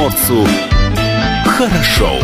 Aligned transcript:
комсомольцу 0.00 0.46
хорошо. 1.46 2.18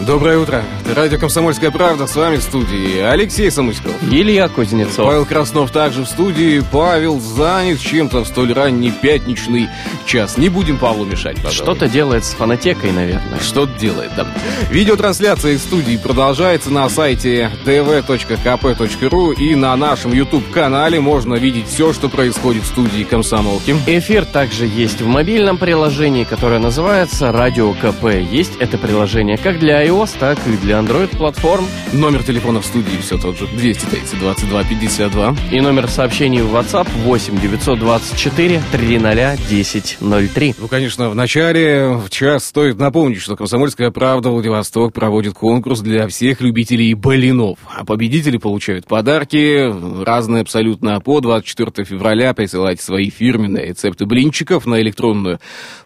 Доброе 0.00 0.38
утро. 0.38 0.64
Радио 0.94 1.18
«Комсомольская 1.18 1.70
правда». 1.70 2.06
С 2.06 2.16
вами 2.16 2.36
в 2.36 2.42
студии 2.42 2.98
Алексей 2.98 3.50
Самуськов. 3.50 3.92
Илья 4.10 4.48
Кузнецов. 4.48 5.06
Павел 5.06 5.24
Краснов 5.24 5.70
также 5.70 6.02
в 6.02 6.08
студии. 6.08 6.64
Павел 6.72 7.20
занят 7.20 7.78
чем-то 7.78 8.24
в 8.24 8.26
столь 8.26 8.52
ранний 8.52 8.90
пятничный 8.90 9.68
час. 10.04 10.36
Не 10.36 10.48
будем 10.48 10.78
Павлу 10.78 11.04
мешать, 11.04 11.36
пожалуйста. 11.36 11.62
Что-то 11.62 11.88
делает 11.88 12.24
с 12.24 12.32
фонотекой, 12.32 12.90
наверное. 12.90 13.38
Что-то 13.40 13.78
делает, 13.78 14.10
да. 14.16 14.26
Видеотрансляция 14.70 15.52
из 15.52 15.62
студии 15.62 15.96
продолжается 15.96 16.70
на 16.70 16.88
сайте 16.88 17.50
tv.kp.ru 17.64 19.34
и 19.34 19.54
на 19.54 19.76
нашем 19.76 20.12
YouTube-канале 20.12 20.98
можно 20.98 21.34
видеть 21.34 21.68
все, 21.68 21.92
что 21.92 22.08
происходит 22.08 22.64
в 22.64 22.66
студии 22.66 23.04
«Комсомолки». 23.04 23.76
Эфир 23.86 24.24
также 24.24 24.66
есть 24.66 25.00
в 25.00 25.06
мобильном 25.06 25.56
приложении, 25.56 26.24
которое 26.24 26.58
называется 26.58 27.30
«Радио 27.30 27.72
КП». 27.74 28.06
Есть 28.30 28.56
это 28.58 28.76
приложение 28.76 29.38
как 29.38 29.60
для 29.60 29.86
iOS, 29.86 30.10
так 30.18 30.38
и 30.46 30.56
для 30.56 30.79
Android-платформ. 30.80 31.66
Номер 31.92 32.22
телефона 32.22 32.62
в 32.62 32.64
студии 32.64 32.96
все 33.02 33.18
тот 33.18 33.36
же. 33.36 33.46
230 33.46 34.18
22 34.18 34.64
52. 34.64 35.36
И 35.52 35.60
номер 35.60 35.88
сообщений 35.88 36.40
в 36.40 36.56
WhatsApp 36.56 36.88
8 37.04 37.38
924 37.38 38.62
300 38.72 39.32
1003. 39.32 40.54
Ну, 40.58 40.68
конечно, 40.68 41.10
в 41.10 41.14
начале 41.14 41.88
в 41.96 42.08
час 42.08 42.46
стоит 42.46 42.78
напомнить, 42.78 43.20
что 43.20 43.36
«Комсомольская 43.36 43.90
правда» 43.90 44.30
Владивосток 44.30 44.94
проводит 44.94 45.34
конкурс 45.34 45.80
для 45.80 46.08
всех 46.08 46.40
любителей 46.40 46.94
блинов. 46.94 47.58
А 47.76 47.84
победители 47.84 48.38
получают 48.38 48.86
подарки, 48.86 49.70
разные 50.02 50.40
абсолютно. 50.40 50.98
По 51.00 51.20
24 51.20 51.84
февраля 51.84 52.32
присылайте 52.32 52.82
свои 52.82 53.10
фирменные 53.10 53.66
рецепты 53.66 54.06
блинчиков 54.06 54.64
на 54.64 54.80
электронную 54.80 55.40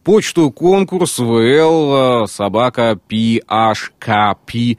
почту 0.04 0.50
конкурс 0.50 1.18
vl 1.18 2.26
собака 2.26 2.98
phkp 3.10 4.78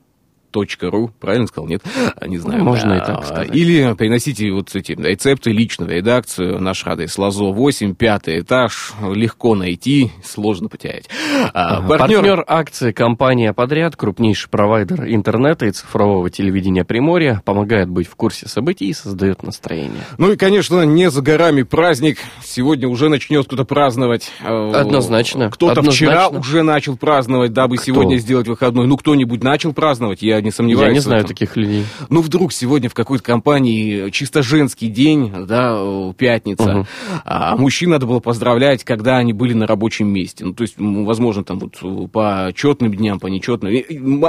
ру, 0.81 1.11
правильно 1.19 1.47
сказал, 1.47 1.67
нет? 1.67 1.81
Не 2.25 2.37
знаю. 2.37 2.63
Можно 2.63 2.93
и 2.93 2.99
так 2.99 3.25
сказать. 3.25 3.55
Или 3.55 3.93
приносите 3.93 4.51
вот 4.51 4.75
эти 4.75 4.93
рецепты 4.93 5.51
лично 5.51 5.85
в 5.85 5.89
редакцию. 5.89 6.61
Наш 6.61 6.85
адрес 6.85 7.17
Лазо 7.17 7.45
8, 7.45 7.95
пятый 7.95 8.39
этаж. 8.39 8.93
Легко 9.01 9.55
найти, 9.55 10.11
сложно 10.23 10.69
потерять. 10.69 11.09
А, 11.53 11.81
партнер... 11.81 12.21
Партнер 12.21 12.43
акции 12.47 12.91
компания 12.91 13.53
«Подряд», 13.53 13.95
крупнейший 13.95 14.49
провайдер 14.49 15.05
интернета 15.07 15.65
и 15.65 15.71
цифрового 15.71 16.29
телевидения 16.29 16.83
Приморья, 16.83 17.41
помогает 17.45 17.89
быть 17.89 18.07
в 18.07 18.15
курсе 18.15 18.47
событий 18.47 18.87
и 18.87 18.93
создает 18.93 19.43
настроение. 19.43 20.01
Ну 20.17 20.31
и, 20.31 20.37
конечно, 20.37 20.83
не 20.83 21.09
за 21.09 21.21
горами 21.21 21.63
праздник. 21.63 22.17
Сегодня 22.43 22.87
уже 22.87 23.09
начнет 23.09 23.45
кто-то 23.45 23.65
праздновать. 23.65 24.31
Э, 24.41 24.71
Однозначно. 24.73 25.49
Кто-то 25.49 25.81
вчера 25.83 26.27
уже 26.27 26.63
начал 26.63 26.97
праздновать, 26.97 27.53
дабы 27.53 27.77
Кто? 27.77 27.85
сегодня 27.85 28.17
сделать 28.17 28.47
выходной. 28.47 28.87
Ну, 28.87 28.97
кто-нибудь 28.97 29.43
начал 29.43 29.73
праздновать, 29.73 30.21
я 30.21 30.40
не 30.41 30.51
сомневаюсь. 30.51 30.87
Я 30.87 30.93
не 30.93 30.99
знаю 30.99 31.25
таких 31.25 31.55
людей. 31.55 31.85
Ну, 32.09 32.21
вдруг 32.21 32.53
сегодня 32.53 32.89
в 32.89 32.93
какой-то 32.93 33.23
компании 33.23 34.09
чисто 34.09 34.41
женский 34.43 34.87
день, 34.87 35.31
да, 35.47 35.79
пятница, 36.17 36.79
угу. 36.79 36.87
а 37.25 37.55
мужчин 37.55 37.91
надо 37.91 38.05
было 38.05 38.19
поздравлять, 38.19 38.83
когда 38.83 39.17
они 39.17 39.33
были 39.33 39.53
на 39.53 39.67
рабочем 39.67 40.07
месте. 40.07 40.45
Ну, 40.45 40.53
то 40.53 40.63
есть, 40.63 40.75
возможно, 40.77 41.43
там 41.43 41.59
вот 41.59 42.11
по 42.11 42.51
четным 42.55 42.93
дням, 42.93 43.19
по 43.19 43.27
нечетным. 43.27 43.73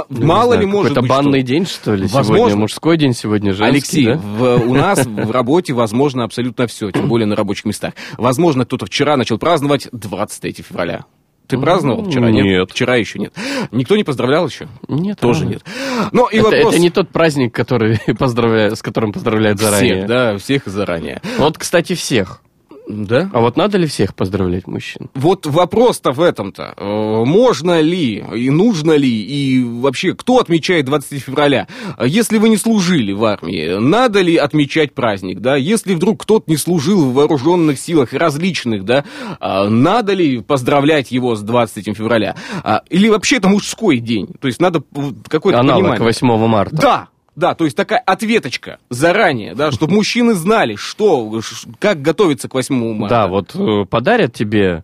Мало 0.09 0.53
знаю, 0.53 0.61
ли 0.61 0.65
может 0.65 0.97
быть, 0.99 1.09
банный 1.09 1.39
что... 1.39 1.47
день, 1.47 1.65
что 1.65 1.95
ли, 1.95 2.03
возможно. 2.07 2.35
сегодня? 2.35 2.57
Мужской 2.57 2.97
день 2.97 3.13
сегодня 3.13 3.53
женский, 3.53 3.73
Алексей, 3.73 4.05
да? 4.05 4.17
в, 4.17 4.69
у 4.69 4.73
нас 4.73 5.05
в 5.05 5.31
работе 5.31 5.73
возможно 5.73 6.23
абсолютно 6.23 6.67
все, 6.67 6.91
тем 6.91 7.07
более 7.07 7.25
на 7.25 7.35
рабочих 7.35 7.65
местах. 7.65 7.93
Возможно, 8.17 8.65
кто-то 8.65 8.85
вчера 8.85 9.17
начал 9.17 9.37
праздновать 9.37 9.87
23 9.91 10.63
февраля. 10.67 11.05
Ты 11.47 11.57
праздновал 11.57 12.05
вчера? 12.05 12.31
Нет. 12.31 12.45
нет. 12.45 12.71
Вчера 12.71 12.95
еще 12.95 13.19
нет. 13.19 13.33
Никто 13.71 13.95
не 13.95 14.03
поздравлял 14.03 14.47
еще? 14.47 14.67
Нет. 14.87 15.19
Тоже 15.19 15.45
а... 15.45 15.47
нет. 15.47 15.63
Но 16.11 16.27
и 16.29 16.37
это, 16.37 16.45
вопрос... 16.45 16.73
это 16.73 16.81
не 16.81 16.89
тот 16.89 17.09
праздник, 17.09 17.53
который 17.53 17.99
поздравляю, 18.17 18.75
с 18.75 18.81
которым 18.81 19.11
поздравляют 19.11 19.59
заранее. 19.59 19.95
Всех, 19.95 20.07
да, 20.07 20.37
всех 20.37 20.65
заранее. 20.67 21.21
Вот, 21.37 21.57
кстати, 21.57 21.95
всех. 21.95 22.42
Да? 22.87 23.29
А 23.33 23.39
вот 23.39 23.55
надо 23.55 23.77
ли 23.77 23.87
всех 23.87 24.13
поздравлять 24.13 24.67
мужчин? 24.67 25.09
Вот 25.13 25.45
вопрос-то 25.45 26.11
в 26.11 26.21
этом-то. 26.21 26.73
Э, 26.75 27.23
можно 27.25 27.79
ли 27.81 28.23
и 28.33 28.49
нужно 28.49 28.93
ли, 28.93 29.09
и 29.09 29.63
вообще 29.63 30.13
кто 30.13 30.39
отмечает 30.39 30.85
23 30.85 31.19
февраля? 31.19 31.67
Если 32.03 32.37
вы 32.37 32.49
не 32.49 32.57
служили 32.57 33.13
в 33.13 33.23
армии, 33.23 33.79
надо 33.79 34.21
ли 34.21 34.35
отмечать 34.35 34.93
праздник, 34.93 35.39
да? 35.39 35.55
Если 35.55 35.95
вдруг 35.95 36.23
кто-то 36.23 36.49
не 36.49 36.57
служил 36.57 37.05
в 37.05 37.13
вооруженных 37.13 37.79
силах 37.79 38.13
различных, 38.13 38.83
да, 38.83 39.05
а 39.39 39.69
надо 39.69 40.13
ли 40.13 40.41
поздравлять 40.41 41.11
его 41.11 41.35
с 41.35 41.41
23 41.41 41.93
февраля? 41.93 42.35
А, 42.63 42.81
или 42.89 43.07
вообще 43.09 43.37
это 43.37 43.47
мужской 43.47 43.99
день? 43.99 44.27
То 44.39 44.47
есть 44.47 44.59
надо 44.59 44.81
какой-то 45.29 45.59
Аналог 45.59 45.83
понимание. 45.83 46.03
8 46.03 46.47
марта. 46.47 46.75
Да, 46.75 47.07
да, 47.35 47.55
то 47.55 47.65
есть 47.65 47.75
такая 47.75 47.99
ответочка 47.99 48.79
заранее, 48.89 49.55
да, 49.55 49.71
чтобы 49.71 49.93
мужчины 49.93 50.33
знали, 50.33 50.75
что, 50.75 51.41
как 51.79 52.01
готовиться 52.01 52.47
к 52.47 52.53
8 52.53 52.93
марта. 52.95 53.15
Да, 53.15 53.27
вот 53.27 53.55
э, 53.55 53.85
подарят 53.85 54.33
тебе 54.33 54.83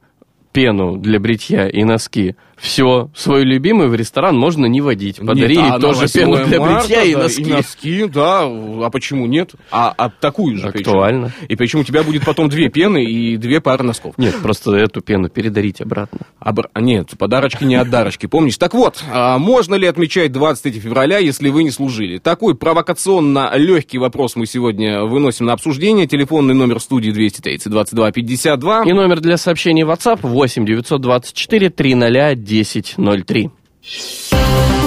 пену 0.52 0.98
для 0.98 1.20
бритья 1.20 1.68
и 1.68 1.84
носки– 1.84 2.36
все, 2.60 3.10
свою 3.16 3.46
любимую 3.46 3.90
в 3.90 3.96
ресторан 3.96 4.38
можно 4.38 4.66
не 4.66 4.82
водить. 4.82 5.18
Подарили 5.18 5.62
нет, 5.62 5.74
а 5.76 5.80
тоже 5.80 6.08
пену 6.08 6.46
для 6.46 6.60
марта, 6.60 6.88
бритья 6.88 7.04
и 7.04 7.16
носки. 7.16 7.42
И 7.42 7.54
носки, 7.54 8.06
да. 8.06 8.42
А 8.44 8.90
почему 8.92 9.26
нет? 9.28 9.52
А, 9.72 9.94
а 9.98 10.10
такую 10.10 10.58
же 10.58 10.68
Актуально. 10.68 11.32
Причем. 11.40 11.48
И 11.48 11.56
почему 11.56 11.82
у 11.82 11.86
тебя 11.86 12.04
будет 12.04 12.26
потом 12.26 12.50
две 12.50 12.70
пены 12.70 13.04
и 13.04 13.38
две 13.38 13.62
пары 13.62 13.84
носков. 13.84 14.18
Нет, 14.18 14.36
просто 14.42 14.76
эту 14.76 15.02
пену 15.02 15.30
передарить 15.30 15.82
обратно. 15.82 16.20
Обр... 16.40 16.70
А 16.74 16.82
нет, 16.82 17.12
подарочки 17.18 17.64
не 17.64 17.76
отдарочки, 17.76 18.26
помнишь? 18.26 18.58
Так 18.58 18.74
вот, 18.74 19.04
а 19.12 19.38
можно 19.38 19.76
ли 19.76 19.88
отмечать 19.88 20.32
23 20.32 20.80
февраля, 20.80 21.18
если 21.20 21.50
вы 21.50 21.64
не 21.64 21.72
служили? 21.72 22.18
Такой 22.18 22.56
провокационно 22.56 23.52
легкий 23.56 23.98
вопрос 23.98 24.36
мы 24.36 24.46
сегодня 24.46 25.04
выносим 25.04 25.46
на 25.46 25.54
обсуждение. 25.54 26.08
Телефонный 26.08 26.54
номер 26.54 26.80
студии 26.80 27.12
230 27.12 27.72
22 27.72 28.12
52. 28.12 28.84
И 28.84 28.94
номер 28.94 29.22
для 29.22 29.38
сообщений 29.38 29.84
WhatsApp 29.84 30.20
8 30.22 30.66
924 30.66 31.70
300 31.70 32.36
10.03. 32.50 34.79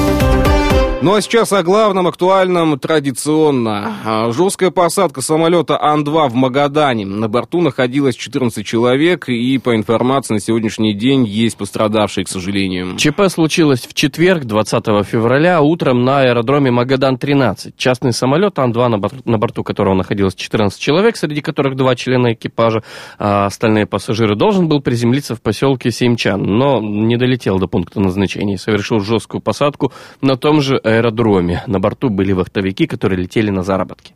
Ну 1.03 1.15
а 1.15 1.21
сейчас 1.21 1.53
о 1.53 1.65
главном, 1.65 2.07
актуальном, 2.07 2.79
традиционно. 2.79 3.93
А, 4.05 4.31
жесткая 4.31 4.71
посадка 4.71 5.21
самолета 5.21 5.77
Ан-2 5.83 6.29
в 6.29 6.35
Магадане. 6.35 7.05
На 7.05 7.29
борту 7.29 7.61
находилось 7.61 8.15
14 8.15 8.65
человек, 8.65 9.29
и 9.29 9.59
по 9.59 9.75
информации 9.75 10.35
на 10.35 10.41
сегодняшний 10.41 10.95
день 10.95 11.27
есть 11.27 11.57
пострадавшие, 11.57 12.25
к 12.25 12.29
сожалению. 12.29 12.97
ЧП 12.99 13.23
случилось 13.31 13.81
в 13.81 13.95
четверг, 13.95 14.45
20 14.45 15.05
февраля, 15.05 15.61
утром 15.61 16.05
на 16.05 16.21
аэродроме 16.21 16.71
Магадан-13. 16.71 17.73
Частный 17.77 18.13
самолет 18.13 18.57
Ан-2, 18.61 18.87
на, 18.87 18.99
бор- 18.99 19.23
на 19.25 19.39
борту 19.39 19.65
которого 19.65 19.95
находилось 19.95 20.37
14 20.37 20.81
человек, 20.81 21.17
среди 21.17 21.41
которых 21.41 21.75
два 21.75 21.97
члена 21.97 22.34
экипажа, 22.34 22.84
а 23.19 23.47
остальные 23.47 23.87
пассажиры, 23.87 24.37
должен 24.37 24.69
был 24.69 24.81
приземлиться 24.81 25.34
в 25.34 25.43
поселке 25.43 25.91
Семчан, 25.91 26.41
но 26.45 26.81
не 26.81 27.17
долетел 27.17 27.59
до 27.59 27.67
пункта 27.67 27.99
назначения 27.99 28.55
и 28.55 28.59
совершил 28.59 29.01
жесткую 29.01 29.41
посадку 29.41 29.93
на 30.21 30.37
том 30.37 30.61
же 30.61 30.81
аэродроме. 30.97 31.62
На 31.66 31.80
борту 31.80 32.08
были 32.08 32.32
вахтовики, 32.32 32.86
которые 32.86 33.22
летели 33.22 33.50
на 33.50 33.62
заработки. 33.62 34.14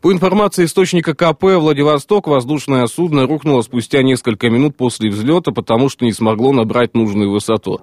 По 0.00 0.12
информации 0.12 0.66
источника 0.66 1.14
КП, 1.14 1.42
Владивосток 1.58 2.28
воздушное 2.28 2.86
судно 2.86 3.26
рухнуло 3.26 3.62
спустя 3.62 4.02
несколько 4.02 4.50
минут 4.50 4.76
после 4.76 5.10
взлета, 5.10 5.52
потому 5.52 5.88
что 5.88 6.04
не 6.04 6.12
смогло 6.12 6.52
набрать 6.52 6.94
нужную 6.94 7.30
высоту. 7.30 7.80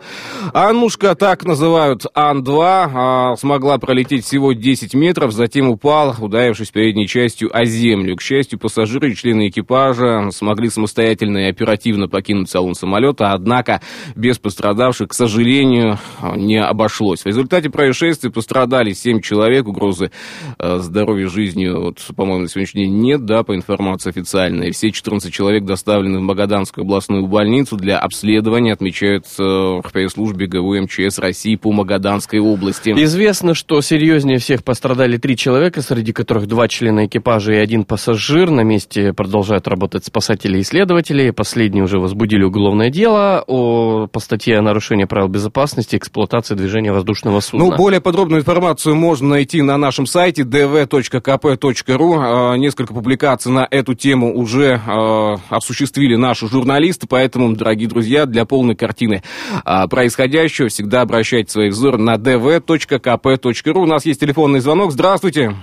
Аннушка, 0.53 1.15
так 1.15 1.43
называют 1.43 2.05
Ан-2, 2.13 2.91
а, 2.93 3.35
смогла 3.35 3.77
пролететь 3.77 4.25
всего 4.25 4.53
10 4.53 4.93
метров, 4.93 5.33
затем 5.33 5.69
упал, 5.69 6.15
ударившись 6.19 6.69
передней 6.69 7.07
частью 7.07 7.49
о 7.55 7.65
землю. 7.65 8.15
К 8.15 8.21
счастью, 8.21 8.59
пассажиры 8.59 9.11
и 9.11 9.15
члены 9.15 9.49
экипажа 9.49 10.29
смогли 10.31 10.69
самостоятельно 10.69 11.39
и 11.39 11.49
оперативно 11.49 12.07
покинуть 12.07 12.49
салон 12.49 12.75
самолета, 12.75 13.33
однако 13.33 13.81
без 14.15 14.37
пострадавших, 14.37 15.09
к 15.09 15.13
сожалению, 15.13 15.97
не 16.35 16.61
обошлось. 16.61 17.23
В 17.23 17.25
результате 17.25 17.69
происшествия 17.69 18.29
пострадали 18.33 18.93
7 18.93 19.21
человек, 19.21 19.67
угрозы 19.67 20.11
э, 20.59 20.77
здоровью 20.79 21.29
жизни, 21.29 21.67
вот, 21.67 21.99
по-моему, 22.15 22.43
на 22.43 22.47
сегодняшний 22.49 22.85
день 22.85 22.99
нет, 22.99 23.25
да, 23.25 23.43
по 23.43 23.55
информации 23.55 24.09
официальной. 24.09 24.71
Все 24.71 24.91
14 24.91 25.31
человек 25.33 25.65
доставлены 25.65 26.19
в 26.19 26.21
Магаданскую 26.21 26.83
областную 26.83 27.27
больницу 27.27 27.77
для 27.77 27.99
обследования, 27.99 28.73
отмечают 28.73 29.25
э, 29.39 29.43
в 29.43 29.83
пресс-службе 29.91 30.47
ГУ 30.47 30.75
МЧС 30.81 31.19
России 31.19 31.55
по 31.55 31.71
Магаданской 31.71 32.39
области. 32.39 32.89
Известно, 32.91 33.53
что 33.53 33.81
серьезнее 33.81 34.39
всех 34.39 34.63
пострадали 34.63 35.17
три 35.17 35.37
человека, 35.37 35.81
среди 35.81 36.13
которых 36.13 36.47
два 36.47 36.67
члена 36.67 37.05
экипажа 37.05 37.53
и 37.53 37.57
один 37.57 37.85
пассажир. 37.85 38.49
На 38.49 38.61
месте 38.61 39.13
продолжают 39.13 39.67
работать 39.67 40.05
спасатели 40.05 40.57
и 40.57 40.61
исследователи. 40.61 41.31
Последние 41.31 41.83
уже 41.83 41.99
возбудили 41.99 42.43
уголовное 42.43 42.89
дело 42.89 43.43
о, 43.47 44.07
по 44.07 44.19
статье 44.19 44.57
о 44.57 44.61
нарушении 44.61 45.05
правил 45.05 45.27
безопасности 45.27 45.95
эксплуатации 45.95 46.55
движения 46.55 46.91
воздушного 46.91 47.39
судна. 47.39 47.65
Ну, 47.65 47.75
более 47.75 48.01
подробную 48.13 48.41
информацию 48.41 48.93
можно 48.93 49.29
найти 49.29 49.63
на 49.63 49.75
нашем 49.75 50.05
сайте 50.05 50.43
dv.kp.ru. 50.43 52.15
А, 52.19 52.53
несколько 52.57 52.93
публикаций 52.93 53.51
на 53.51 53.67
эту 53.71 53.95
тему 53.95 54.37
уже 54.37 54.79
а, 54.85 55.37
осуществили 55.49 56.15
наши 56.15 56.47
журналисты, 56.47 57.07
поэтому, 57.09 57.55
дорогие 57.55 57.89
друзья, 57.89 58.27
для 58.27 58.45
полной 58.45 58.75
картины 58.75 59.23
а, 59.65 59.87
происходящего 59.87 60.67
всегда 60.67 61.01
обращайте 61.01 61.49
свой 61.49 61.69
взор 61.69 61.97
на 61.97 62.17
dv.kp.ru. 62.17 63.79
У 63.79 63.87
нас 63.87 64.05
есть 64.05 64.19
телефонный 64.19 64.59
звонок. 64.59 64.91
Здравствуйте. 64.91 65.55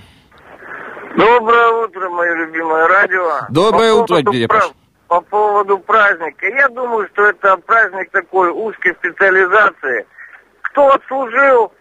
Доброе 1.15 1.85
утро, 1.85 2.09
мое 2.09 2.35
любимое 2.35 2.85
радио. 2.85 3.47
Доброе 3.49 3.93
По 3.93 4.01
утро, 4.01 4.21
дядя 4.29 4.47
прав-. 4.49 4.73
По 5.07 5.21
поводу 5.21 5.77
праздника. 5.77 6.47
Я 6.47 6.67
думаю, 6.67 7.07
что 7.13 7.27
это 7.27 7.55
праздник 7.65 8.11
такой 8.11 8.49
узкой 8.49 8.93
специализации. 8.99 10.05
Кто 10.63 10.89
отслужил, 10.89 11.71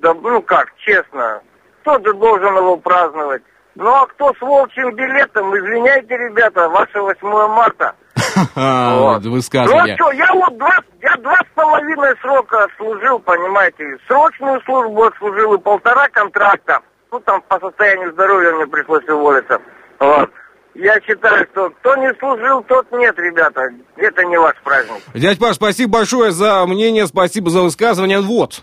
да 0.00 0.14
ну 0.14 0.42
как, 0.42 0.68
честно, 0.78 1.40
тот 1.84 2.04
же 2.04 2.12
должен 2.14 2.56
его 2.56 2.76
праздновать. 2.76 3.42
Ну 3.74 3.88
а 3.90 4.06
кто 4.06 4.32
с 4.34 4.40
волчьим 4.40 4.94
билетом, 4.94 5.56
извиняйте, 5.56 6.16
ребята, 6.16 6.68
ваше 6.68 7.00
8 7.00 7.18
марта. 7.48 7.94
А, 8.54 8.98
Вот. 8.98 9.14
вот 9.14 9.24
Ну 9.24 9.30
а 9.30 9.32
высказывание. 9.34 9.94
что, 9.96 10.10
я 10.12 10.26
вот 10.32 10.56
два, 10.58 10.78
я 11.02 11.16
два 11.16 11.36
с 11.36 11.54
половиной 11.54 12.14
срока 12.20 12.64
отслужил, 12.64 13.18
понимаете, 13.18 13.84
срочную 14.06 14.60
службу 14.62 15.04
отслужил 15.04 15.54
и 15.54 15.58
полтора 15.58 16.08
контракта. 16.08 16.80
Ну 17.12 17.20
там 17.20 17.42
по 17.42 17.58
состоянию 17.60 18.12
здоровья 18.12 18.52
мне 18.52 18.66
пришлось 18.66 19.06
уволиться. 19.08 19.60
Вот. 19.98 20.30
Я 20.74 21.00
считаю, 21.00 21.46
что 21.52 21.70
кто 21.70 21.96
не 21.96 22.12
служил, 22.18 22.62
тот 22.64 22.90
нет, 22.92 23.18
ребята. 23.18 23.62
Это 23.96 24.24
не 24.24 24.38
ваш 24.38 24.56
праздник. 24.62 25.02
Дядь 25.14 25.38
Паш, 25.38 25.56
спасибо 25.56 25.92
большое 25.98 26.30
за 26.32 26.66
мнение, 26.66 27.06
спасибо 27.06 27.48
за 27.48 27.62
высказывание. 27.62 28.20
Вот. 28.20 28.62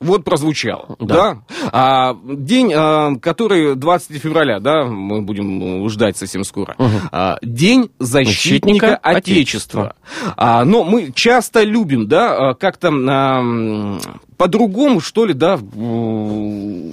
Вот 0.00 0.24
прозвучало, 0.24 0.96
да. 1.00 1.14
Да. 1.14 1.38
А, 1.72 2.16
день, 2.24 2.72
а, 2.74 3.16
который 3.16 3.74
20 3.74 4.20
февраля, 4.20 4.60
да, 4.60 4.84
мы 4.84 5.22
будем 5.22 5.86
э, 5.86 5.88
ждать 5.88 6.16
совсем 6.16 6.44
скоро. 6.44 6.76
А, 7.10 7.38
день 7.42 7.90
защитника, 7.98 8.28
Защитника 8.38 8.96
Отечества. 8.96 9.96
А, 10.36 10.64
но 10.64 10.84
мы 10.84 11.12
часто 11.12 11.62
любим, 11.62 12.06
да, 12.06 12.50
а, 12.50 12.54
как-то 12.54 12.90
а, 12.90 13.98
по-другому, 14.38 15.00
что 15.00 15.26
ли, 15.26 15.34
да, 15.34 15.58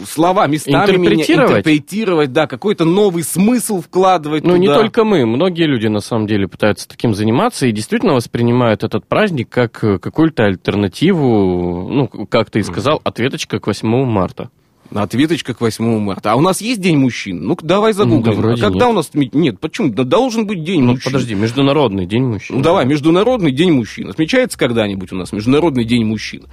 слова 0.06 0.48
местами 0.48 0.74
меня- 0.74 0.86
Интерпретировать? 0.86 1.50
интерпретировать, 1.52 2.34
да, 2.34 2.48
какой-то 2.48 2.86
новый 2.86 3.24
смысл 3.24 3.82
вкладывать 3.82 4.44
Ну, 4.44 4.56
не 4.58 4.68
туда. 4.68 4.80
только 4.80 5.04
мы, 5.04 5.26
многие 5.26 5.66
люди 5.68 5.88
на 5.88 6.00
самом 6.02 6.28
деле 6.28 6.48
пытаются 6.48 6.88
таким 6.88 7.14
заниматься 7.14 7.68
и 7.68 7.72
действительно 7.72 8.14
воспринимают 8.14 8.84
этот 8.84 9.08
праздник 9.08 9.50
как 9.50 9.84
э, 9.84 10.00
какую-то 10.00 10.44
альтернативу, 10.46 11.88
ну, 11.90 12.08
как 12.08 12.50
ты 12.50 12.60
и 12.60 12.64
сказал, 12.64 13.00
ответочка 13.04 13.60
к 13.60 13.68
8 13.68 14.06
марта. 14.06 14.50
Ответочка 14.94 15.54
к 15.54 15.62
8 15.62 16.00
марта. 16.00 16.32
А 16.32 16.36
у 16.36 16.42
нас 16.42 16.62
есть 16.62 16.80
День 16.80 16.98
мужчин? 16.98 17.42
Ну-ка, 17.46 17.66
давай 17.66 17.94
загуглим. 17.94 18.22
Да 18.24 18.32
вроде 18.32 18.62
а 18.62 18.66
когда 18.70 18.86
нет. 18.86 18.94
у 18.94 18.96
нас... 18.96 19.10
Нет, 19.14 19.60
почему? 19.60 19.90
Да 19.90 20.04
должен 20.04 20.46
быть 20.46 20.64
День 20.64 20.82
Ну, 20.84 20.92
мужчин. 20.94 21.12
подожди, 21.12 21.36
Международный 21.36 22.06
день 22.06 22.24
мужчин. 22.24 22.58
Ну, 22.58 22.62
давай, 22.62 22.86
Международный 22.86 23.52
день 23.52 23.72
мужчин. 23.72 24.10
Отмечается 24.10 24.58
когда-нибудь 24.58 25.12
у 25.12 25.16
нас 25.16 25.32
Международный 25.34 25.84
день 25.86 26.06
мужчин? 26.06 26.44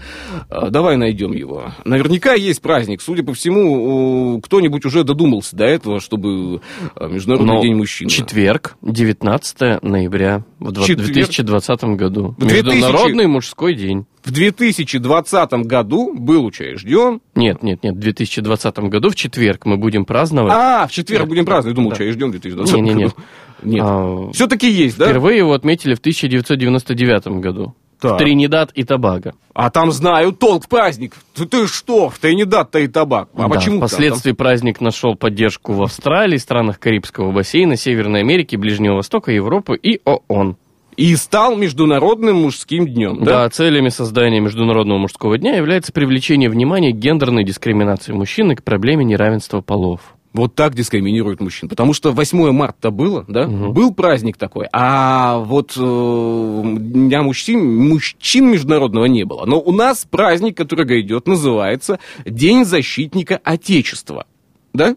А, 0.48 0.70
давай 0.70 0.96
найдем 0.96 1.32
его. 1.32 1.72
Наверняка 1.84 2.34
есть 2.34 2.62
праздник. 2.62 3.00
Судя 3.02 3.22
по 3.22 3.34
всему, 3.34 4.40
кто-нибудь 4.40 4.84
уже 4.84 5.04
додумался 5.04 5.54
до 5.56 5.64
этого, 5.64 6.00
чтобы 6.00 6.60
а, 6.96 7.08
Международный 7.08 7.54
Но 7.56 7.62
день 7.62 7.74
мужчин. 7.76 8.08
Четверг, 8.08 8.76
19 8.82 9.82
ноября 9.82 10.44
в 10.58 10.72
два- 10.72 10.86
Четверг? 10.86 11.12
2020 11.12 11.84
году. 11.96 12.34
В 12.38 12.46
2000 12.46 12.64
Международный 12.76 13.26
мужской 13.26 13.74
день. 13.74 14.06
В 14.24 14.30
2020 14.30 15.52
году 15.66 16.14
был 16.14 16.44
учрежден... 16.44 17.20
Нет, 17.34 17.62
нет, 17.62 17.82
нет, 17.82 17.94
в 17.94 17.98
2020 17.98 18.78
году 18.80 19.10
в 19.10 19.16
четверг 19.16 19.66
мы 19.66 19.76
будем 19.76 20.04
праздновать. 20.04 20.52
А, 20.54 20.86
в 20.86 20.92
четверг 20.92 21.26
будем 21.26 21.44
праздновать. 21.44 21.74
Думал, 21.74 21.90
Да. 21.90 21.96
учрежден 21.96 22.28
в 22.28 22.32
2020 22.32 22.74
Не-не-не. 22.76 23.04
году. 23.04 23.14
Нет. 23.62 23.82
А, 23.84 24.30
Все-таки 24.32 24.70
есть, 24.70 24.96
да? 24.98 25.06
Впервые 25.06 25.38
его 25.38 25.52
отметили 25.52 25.94
в 25.94 25.98
1999 25.98 27.40
году. 27.40 27.74
Так. 28.00 28.14
В 28.14 28.18
Тринидад 28.18 28.72
и 28.74 28.82
Тобаго. 28.82 29.32
А 29.54 29.70
там 29.70 29.92
знаю 29.92 30.32
толк 30.32 30.66
праздник. 30.68 31.14
Ты, 31.34 31.46
ты 31.46 31.68
что, 31.68 32.08
в 32.10 32.18
Тринидад-то 32.18 32.80
и 32.80 32.88
табак. 32.88 33.28
А 33.34 33.42
Да, 33.42 33.48
почему 33.48 33.78
там? 33.78 33.86
Впоследствии 33.88 34.32
праздник 34.32 34.80
нашел 34.80 35.14
поддержку 35.14 35.72
в 35.72 35.82
Австралии, 35.82 36.36
странах 36.36 36.80
Карибского 36.80 37.30
бассейна, 37.30 37.76
Северной 37.76 38.20
Америки, 38.20 38.56
Ближнего 38.56 38.96
Востока, 38.96 39.30
Европы 39.30 39.76
и 39.76 40.00
ООН. 40.04 40.56
И 40.96 41.16
стал 41.16 41.56
международным 41.56 42.42
мужским 42.42 42.86
днем, 42.86 43.24
Да, 43.24 43.44
да? 43.44 43.50
целями 43.50 43.88
создания 43.88 44.40
Международного 44.40 44.98
мужского 44.98 45.38
дня 45.38 45.56
является 45.56 45.92
привлечение 45.92 46.50
внимания 46.50 46.92
к 46.92 46.96
гендерной 46.96 47.44
дискриминации 47.44 48.12
мужчин 48.12 48.52
и 48.52 48.54
к 48.54 48.62
проблеме 48.62 49.04
неравенства 49.04 49.60
полов. 49.60 50.00
Вот 50.34 50.54
так 50.54 50.74
дискриминируют 50.74 51.40
мужчин. 51.40 51.68
Потому 51.68 51.92
что 51.92 52.10
8 52.12 52.52
марта 52.52 52.90
было, 52.90 53.24
да? 53.28 53.46
Мгм. 53.46 53.72
Был 53.72 53.92
праздник 53.92 54.38
такой. 54.38 54.66
А 54.72 55.38
вот 55.38 55.74
э, 55.76 56.62
Дня 56.64 57.22
мужчин, 57.22 57.88
мужчин 57.88 58.50
международного 58.50 59.04
не 59.06 59.24
было. 59.24 59.44
Но 59.44 59.60
у 59.60 59.72
нас 59.72 60.06
праздник, 60.10 60.56
который 60.56 61.02
идет, 61.02 61.26
называется 61.26 61.98
День 62.24 62.64
защитника 62.64 63.40
Отечества. 63.44 64.26
Да? 64.72 64.96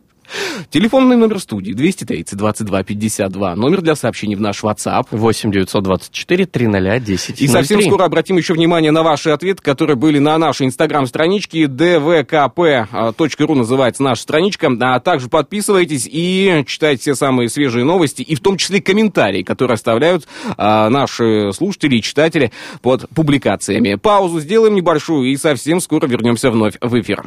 Телефонный 0.70 1.16
номер 1.16 1.40
студии 1.40 1.74
230 1.74 2.38
22 2.38 2.84
52. 2.84 3.56
Номер 3.56 3.82
для 3.82 3.96
сообщений 3.96 4.36
в 4.36 4.42
наш 4.42 4.64
WhatsApp 4.64 5.08
8 5.12 5.52
924 5.52 6.46
300 6.46 7.00
10 7.00 7.42
И 7.42 7.48
совсем 7.48 7.82
скоро 7.82 8.06
обратим 8.06 8.38
еще 8.38 8.54
внимание 8.54 8.92
на 8.92 9.04
ваши 9.04 9.30
ответы, 9.30 9.62
которые 9.62 9.96
были 9.96 10.20
на 10.20 10.38
нашей 10.38 10.68
инстаграм-страничке 10.68 11.64
dvkp.ru 11.64 13.56
называется 13.56 14.04
наша 14.04 14.22
страничка. 14.22 14.72
А 14.82 15.00
также 15.00 15.30
подписывайтесь 15.30 16.08
и 16.12 16.64
читайте 16.68 17.02
все 17.02 17.16
самые 17.16 17.50
свежие 17.50 17.86
новости, 17.86 18.22
и 18.22 18.36
в 18.36 18.40
том 18.40 18.58
числе 18.58 18.82
комментарии, 18.82 19.44
которые 19.44 19.76
оставляют 19.76 20.28
а, 20.58 20.90
наши 20.90 21.52
слушатели 21.54 21.98
и 21.98 22.02
читатели 22.02 22.52
под 22.82 23.10
публикациями. 23.10 23.96
Паузу 23.96 24.40
сделаем 24.40 24.76
небольшую 24.76 25.32
и 25.32 25.38
совсем 25.38 25.80
скоро 25.80 26.08
вернемся 26.08 26.52
вновь 26.52 26.76
в 26.82 27.00
эфир. 27.00 27.26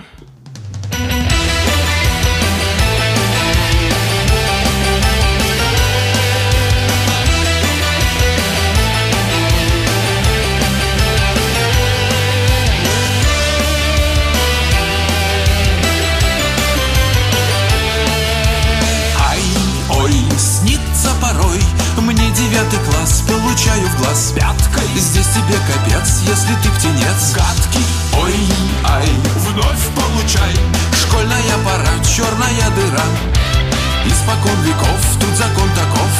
Тебе 25.34 25.58
капец, 25.66 26.22
если 26.22 26.54
ты 26.62 26.68
птенец. 26.76 27.34
Гадкий, 27.34 27.86
ой, 28.20 28.34
ай, 28.84 29.08
вновь 29.44 29.84
получай. 29.94 30.54
Школьная 31.00 31.58
пора, 31.64 31.92
черная 32.04 32.68
дыра. 32.76 33.06
Испокон 34.06 34.58
веков, 34.64 35.00
тут 35.20 35.34
закон 35.36 35.68
таков. 35.74 36.12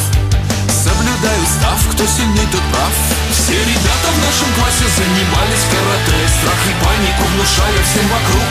Соблюдаю 0.69 1.45
став, 1.59 1.79
кто 1.93 2.07
сильней, 2.07 2.47
тот 2.53 2.63
прав. 2.73 2.95
Все 3.33 3.57
ребята 3.57 4.09
в 4.13 4.19
нашем 4.25 4.51
классе 4.57 4.87
занимались 4.89 5.69
карате. 5.73 6.19
Страх 6.39 6.61
и 6.69 6.75
панику 6.85 7.25
внушая 7.35 7.81
всем 7.89 8.07
вокруг. 8.09 8.51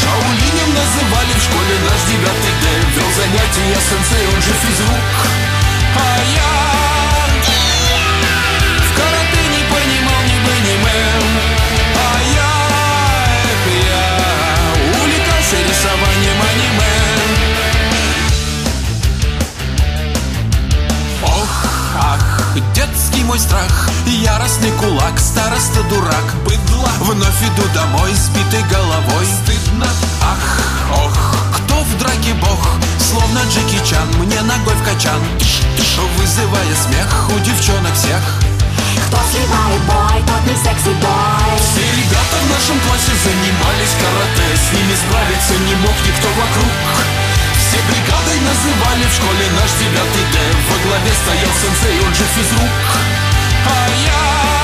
Шаолинем 0.00 0.70
называли 0.74 1.32
в 1.34 1.42
школе 1.42 1.74
наш 1.86 2.00
девятый 2.10 2.54
Д. 2.62 2.66
Вел 2.94 3.10
занятия 3.14 3.78
сенсей, 3.82 4.26
он 4.34 4.40
же 4.42 4.52
физрук 4.62 5.55
тш, 35.38 35.66
Вызывая 36.16 36.74
смех 36.74 37.08
у 37.30 37.38
девчонок 37.40 37.94
всех. 37.94 38.20
Кто 39.06 39.18
сливает 39.30 39.82
бой, 39.86 40.18
тот 40.26 40.42
не 40.48 40.56
секси-бой 40.56 41.52
Все 41.60 41.84
ребята 41.84 42.36
в 42.42 42.50
нашем 42.50 42.80
классе 42.80 43.12
занимались 43.22 43.94
карате 44.00 44.48
С 44.56 44.66
ними 44.72 44.94
справиться 44.96 45.54
не 45.54 45.74
мог 45.84 45.94
никто 46.04 46.28
вокруг. 46.34 46.74
Все 47.60 47.78
бригадой 47.86 48.40
называли 48.42 49.04
в 49.06 49.14
школе 49.14 49.46
наш 49.54 49.70
девятый 49.78 50.26
Д. 50.32 50.36
Во 50.68 50.76
главе 50.88 51.12
стоял 51.12 51.52
сенсей, 51.54 52.00
он 52.04 52.14
же 52.14 52.24
физрук. 52.34 52.86
А 53.66 53.78
я 54.04 54.55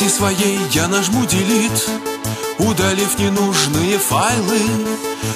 памяти 0.00 0.08
своей 0.08 0.58
я 0.72 0.88
нажму 0.88 1.26
делит 1.26 1.88
Удалив 2.58 3.18
ненужные 3.18 3.98
файлы. 3.98 4.60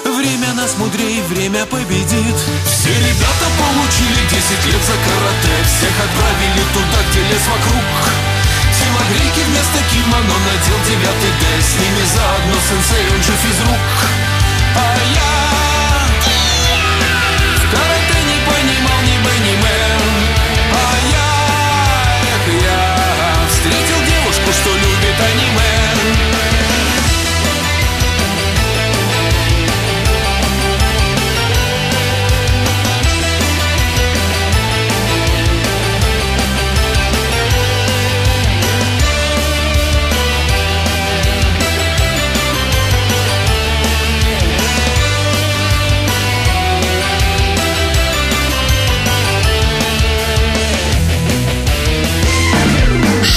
Время 0.05 0.53
нас 0.55 0.77
мудрей, 0.77 1.23
время 1.23 1.65
победит. 1.67 2.37
Все 2.67 2.91
ребята 2.91 3.47
получили 3.59 4.21
10 4.29 4.67
лет 4.67 4.83
за 4.85 4.97
карате 5.05 5.55
Всех 5.65 5.95
отправили 6.05 6.65
туда, 6.73 7.01
где 7.11 7.21
лес 7.21 7.45
вокруг. 7.49 7.89
Телогрейки 8.77 9.43
вместо 9.49 9.81
кимоно 9.91 10.37
надел 10.45 10.79
девятый 10.89 11.33
Д 11.41 11.43
С 11.61 11.73
ними 11.81 12.05
заодно 12.15 12.57
сенсей, 12.69 13.07
он 13.09 13.23
же 13.23 13.35
физрук. 13.41 13.85
А 14.77 14.97
я 15.15 15.35
в 17.57 17.71
карате 17.71 18.19
не 18.29 18.39
понимал 18.45 19.01
ни 19.03 19.17
бы, 19.25 19.33
ни 19.47 19.84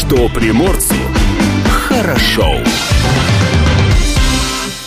Что 0.07 0.29
приморцу 0.29 0.95
хорошо. 1.97 2.57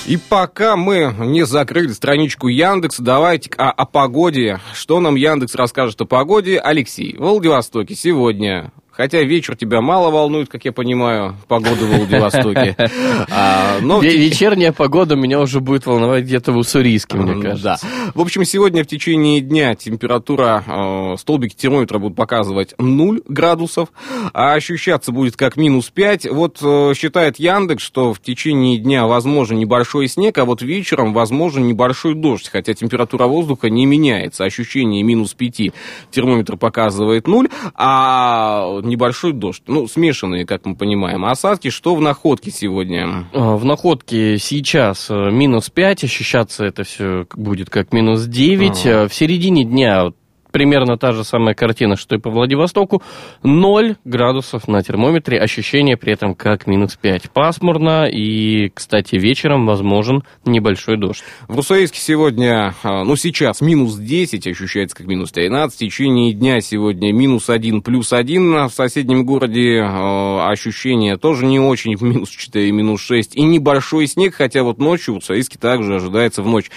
И 0.06 0.16
пока 0.16 0.76
мы 0.76 1.14
не 1.18 1.44
закрыли 1.44 1.92
страничку 1.92 2.48
Яндекса, 2.48 3.02
давайте 3.02 3.50
о, 3.56 3.70
о 3.70 3.84
погоде. 3.84 4.60
Что 4.74 5.00
нам 5.00 5.14
Яндекс 5.14 5.54
расскажет 5.54 6.00
о 6.00 6.04
погоде? 6.04 6.58
Алексей, 6.58 7.16
в 7.16 7.22
Владивостоке 7.22 7.94
сегодня 7.94 8.72
Хотя 9.00 9.22
вечер 9.22 9.56
тебя 9.56 9.80
мало 9.80 10.10
волнует, 10.10 10.50
как 10.50 10.66
я 10.66 10.72
понимаю, 10.72 11.34
погода 11.48 11.86
в 11.86 11.88
Владивостоке. 11.88 12.76
А, 13.32 13.78
но... 13.80 14.00
Вечерняя 14.00 14.72
погода 14.72 15.14
меня 15.14 15.40
уже 15.40 15.60
будет 15.60 15.86
волновать 15.86 16.24
где-то 16.24 16.52
в 16.52 16.56
Уссурийске, 16.56 17.16
мне 17.16 17.40
кажется. 17.40 17.78
Да. 17.82 18.12
В 18.14 18.20
общем, 18.20 18.44
сегодня 18.44 18.82
в 18.82 18.86
течение 18.86 19.40
дня 19.40 19.74
температура, 19.74 20.64
э, 20.66 21.16
столбики 21.18 21.54
термометра 21.54 21.98
будут 21.98 22.16
показывать 22.16 22.74
0 22.78 23.22
градусов, 23.28 23.90
а 24.32 24.54
ощущаться 24.54 25.12
будет 25.12 25.36
как 25.36 25.56
минус 25.56 25.90
5. 25.90 26.30
Вот 26.30 26.58
э, 26.62 26.92
считает 26.96 27.38
Яндекс, 27.38 27.82
что 27.82 28.12
в 28.12 28.20
течение 28.20 28.78
дня 28.78 29.06
возможен 29.06 29.58
небольшой 29.58 30.08
снег, 30.08 30.38
а 30.38 30.44
вот 30.44 30.62
вечером 30.62 31.12
возможен 31.12 31.66
небольшой 31.66 32.14
дождь, 32.14 32.48
хотя 32.50 32.74
температура 32.74 33.26
воздуха 33.26 33.70
не 33.70 33.86
меняется. 33.86 34.44
Ощущение 34.44 35.02
минус 35.02 35.34
5 35.34 35.72
термометр 36.10 36.56
показывает 36.56 37.28
0, 37.28 37.48
а 37.74 38.80
небольшой 38.90 39.32
дождь. 39.32 39.62
Ну, 39.66 39.86
смешанные, 39.88 40.44
как 40.44 40.66
мы 40.66 40.76
понимаем. 40.76 41.24
Осадки 41.24 41.70
что 41.70 41.94
в 41.94 42.00
находке 42.00 42.50
сегодня? 42.50 43.26
А, 43.32 43.56
В 43.56 43.64
находке 43.64 44.38
сейчас 44.38 45.08
э, 45.10 45.30
минус 45.30 45.70
5, 45.70 46.04
ощущаться 46.04 46.64
это 46.64 46.84
все 46.84 47.26
будет 47.34 47.70
как 47.70 47.92
минус 47.92 48.24
9. 48.26 48.86
Ага. 48.86 49.02
А 49.04 49.08
В 49.08 49.14
середине 49.14 49.64
дня 49.64 50.12
примерно 50.50 50.96
та 50.96 51.12
же 51.12 51.24
самая 51.24 51.54
картина, 51.54 51.96
что 51.96 52.16
и 52.16 52.18
по 52.18 52.30
Владивостоку. 52.30 53.02
0 53.42 53.96
градусов 54.04 54.68
на 54.68 54.82
термометре, 54.82 55.38
ощущение 55.38 55.96
при 55.96 56.12
этом 56.12 56.34
как 56.34 56.66
минус 56.66 56.96
5. 57.00 57.30
Пасмурно 57.30 58.08
и, 58.10 58.70
кстати, 58.70 59.16
вечером 59.16 59.66
возможен 59.66 60.22
небольшой 60.44 60.96
дождь. 60.96 61.22
В 61.48 61.56
Руссоейске 61.56 62.00
сегодня, 62.00 62.74
а, 62.82 63.04
ну 63.04 63.16
сейчас 63.16 63.60
минус 63.60 63.96
10, 63.96 64.46
ощущается 64.46 64.96
как 64.96 65.06
минус 65.06 65.32
13. 65.32 65.76
В 65.76 65.78
течение 65.78 66.32
дня 66.32 66.60
сегодня 66.60 67.12
минус 67.12 67.48
1, 67.48 67.82
плюс 67.82 68.12
1. 68.12 68.68
В 68.68 68.72
соседнем 68.72 69.24
городе 69.24 69.78
э, 69.78 70.40
ощущение 70.50 71.16
тоже 71.16 71.46
не 71.46 71.60
очень, 71.60 71.96
минус 72.00 72.30
4, 72.30 72.70
минус 72.72 73.00
6. 73.00 73.36
И 73.36 73.42
небольшой 73.42 74.06
снег, 74.06 74.34
хотя 74.34 74.62
вот 74.62 74.78
ночью 74.78 75.14
в 75.14 75.16
Руссоейске 75.18 75.58
также 75.58 75.96
ожидается 75.96 76.42
в 76.42 76.46
ночь. 76.46 76.70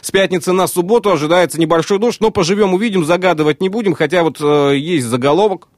С 0.00 0.10
пятницы 0.10 0.52
на 0.52 0.66
субботу 0.66 1.10
ожидается 1.10 1.60
небольшой 1.60 1.98
дождь, 1.98 2.20
но 2.20 2.30
поживем, 2.30 2.74
увидим, 2.74 3.04
загадывать 3.16 3.62
не 3.62 3.68
будем, 3.68 3.94
хотя 3.94 4.22
вот 4.22 4.40
э, 4.40 4.76
есть 4.76 5.06
заголовок. 5.06 5.68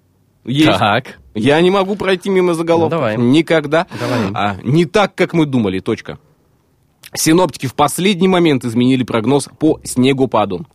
Есть. 0.44 0.78
Так. 0.78 1.18
Я 1.34 1.60
не 1.60 1.70
могу 1.70 1.94
пройти 1.94 2.30
мимо 2.30 2.54
заголовка. 2.54 2.96
Ну, 2.96 3.00
давай. 3.00 3.16
Никогда. 3.16 3.86
Давай. 4.00 4.30
А, 4.34 4.56
не 4.64 4.86
так, 4.86 5.14
как 5.14 5.34
мы 5.34 5.46
думали. 5.46 5.78
Точка. 5.78 6.18
Синоптики 7.14 7.66
в 7.66 7.74
последний 7.74 8.28
момент 8.28 8.64
изменили 8.64 9.02
прогноз 9.02 9.48
по 9.58 9.80
снегопаду. 9.82 10.66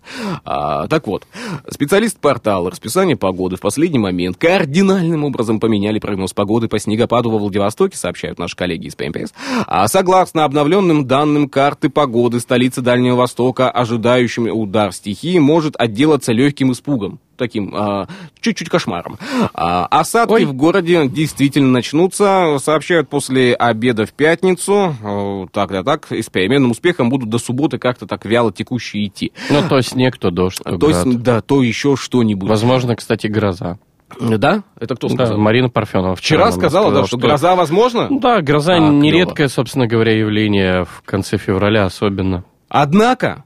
А, 0.45 0.87
так 0.87 1.07
вот, 1.07 1.27
специалист 1.69 2.19
портала 2.19 2.71
расписание 2.71 3.15
погоды 3.15 3.55
в 3.55 3.61
последний 3.61 3.99
момент 3.99 4.37
кардинальным 4.37 5.23
образом 5.23 5.59
поменяли 5.59 5.99
прогноз 5.99 6.33
погоды 6.33 6.67
по 6.67 6.79
снегопаду 6.79 7.29
во 7.29 7.37
Владивостоке, 7.37 7.97
сообщают 7.97 8.39
наши 8.39 8.55
коллеги 8.55 8.87
из 8.87 8.95
ПМПС. 8.95 9.33
А 9.67 9.87
согласно 9.87 10.45
обновленным 10.45 11.05
данным 11.05 11.49
карты 11.49 11.89
погоды, 11.89 12.39
столица 12.39 12.81
Дальнего 12.81 13.15
Востока, 13.15 13.69
ожидающим 13.69 14.47
удар 14.47 14.91
стихии, 14.91 15.37
может 15.37 15.75
отделаться 15.77 16.31
легким 16.31 16.71
испугом 16.71 17.19
таким 17.37 17.73
а, 17.75 18.07
чуть-чуть 18.39 18.69
кошмаром. 18.69 19.17
А, 19.53 19.85
осадки 19.87 20.33
Ой. 20.33 20.45
в 20.45 20.53
городе 20.53 21.07
действительно 21.07 21.69
начнутся, 21.69 22.57
сообщают 22.59 23.09
после 23.09 23.53
обеда 23.53 24.05
в 24.05 24.13
пятницу. 24.13 24.95
Э, 25.03 25.45
Так, 25.51 25.71
да, 25.83 25.99
с 26.09 26.29
переменным 26.29 26.71
успехом 26.71 27.09
будут 27.09 27.29
до 27.29 27.37
субботы 27.37 27.77
как-то 27.77 28.05
так 28.07 28.25
вяло 28.25 28.51
текущие 28.51 29.07
идти. 29.07 29.31
Ну, 29.49 29.61
то 29.67 29.81
снег, 29.81 30.17
то 30.17 30.31
дождь, 30.31 30.59
то, 30.63 30.77
То 30.77 30.89
есть, 30.89 31.21
да, 31.21 31.41
то 31.41 31.61
еще 31.63 31.95
что-нибудь. 31.95 32.49
Возможно, 32.49 32.95
кстати, 32.95 33.27
гроза. 33.27 33.77
Да? 34.19 34.63
Это 34.79 34.95
кто 34.95 35.07
Да, 35.07 35.13
сказал? 35.15 35.37
Марина 35.37 35.69
Парфенова. 35.69 36.15
Вчера 36.15 36.45
нам 36.45 36.53
сказала, 36.53 36.91
да, 36.93 37.05
что, 37.07 37.17
гроза 37.17 37.55
возможна? 37.55 38.07
Ну 38.09 38.19
да, 38.19 38.41
гроза 38.41 38.75
А, 38.75 38.79
нередкое, 38.79 39.47
собственно 39.47 39.87
говоря, 39.87 40.15
явление 40.17 40.85
в 40.85 41.01
конце 41.05 41.37
февраля 41.37 41.85
особенно. 41.85 42.43
Однако, 42.69 43.43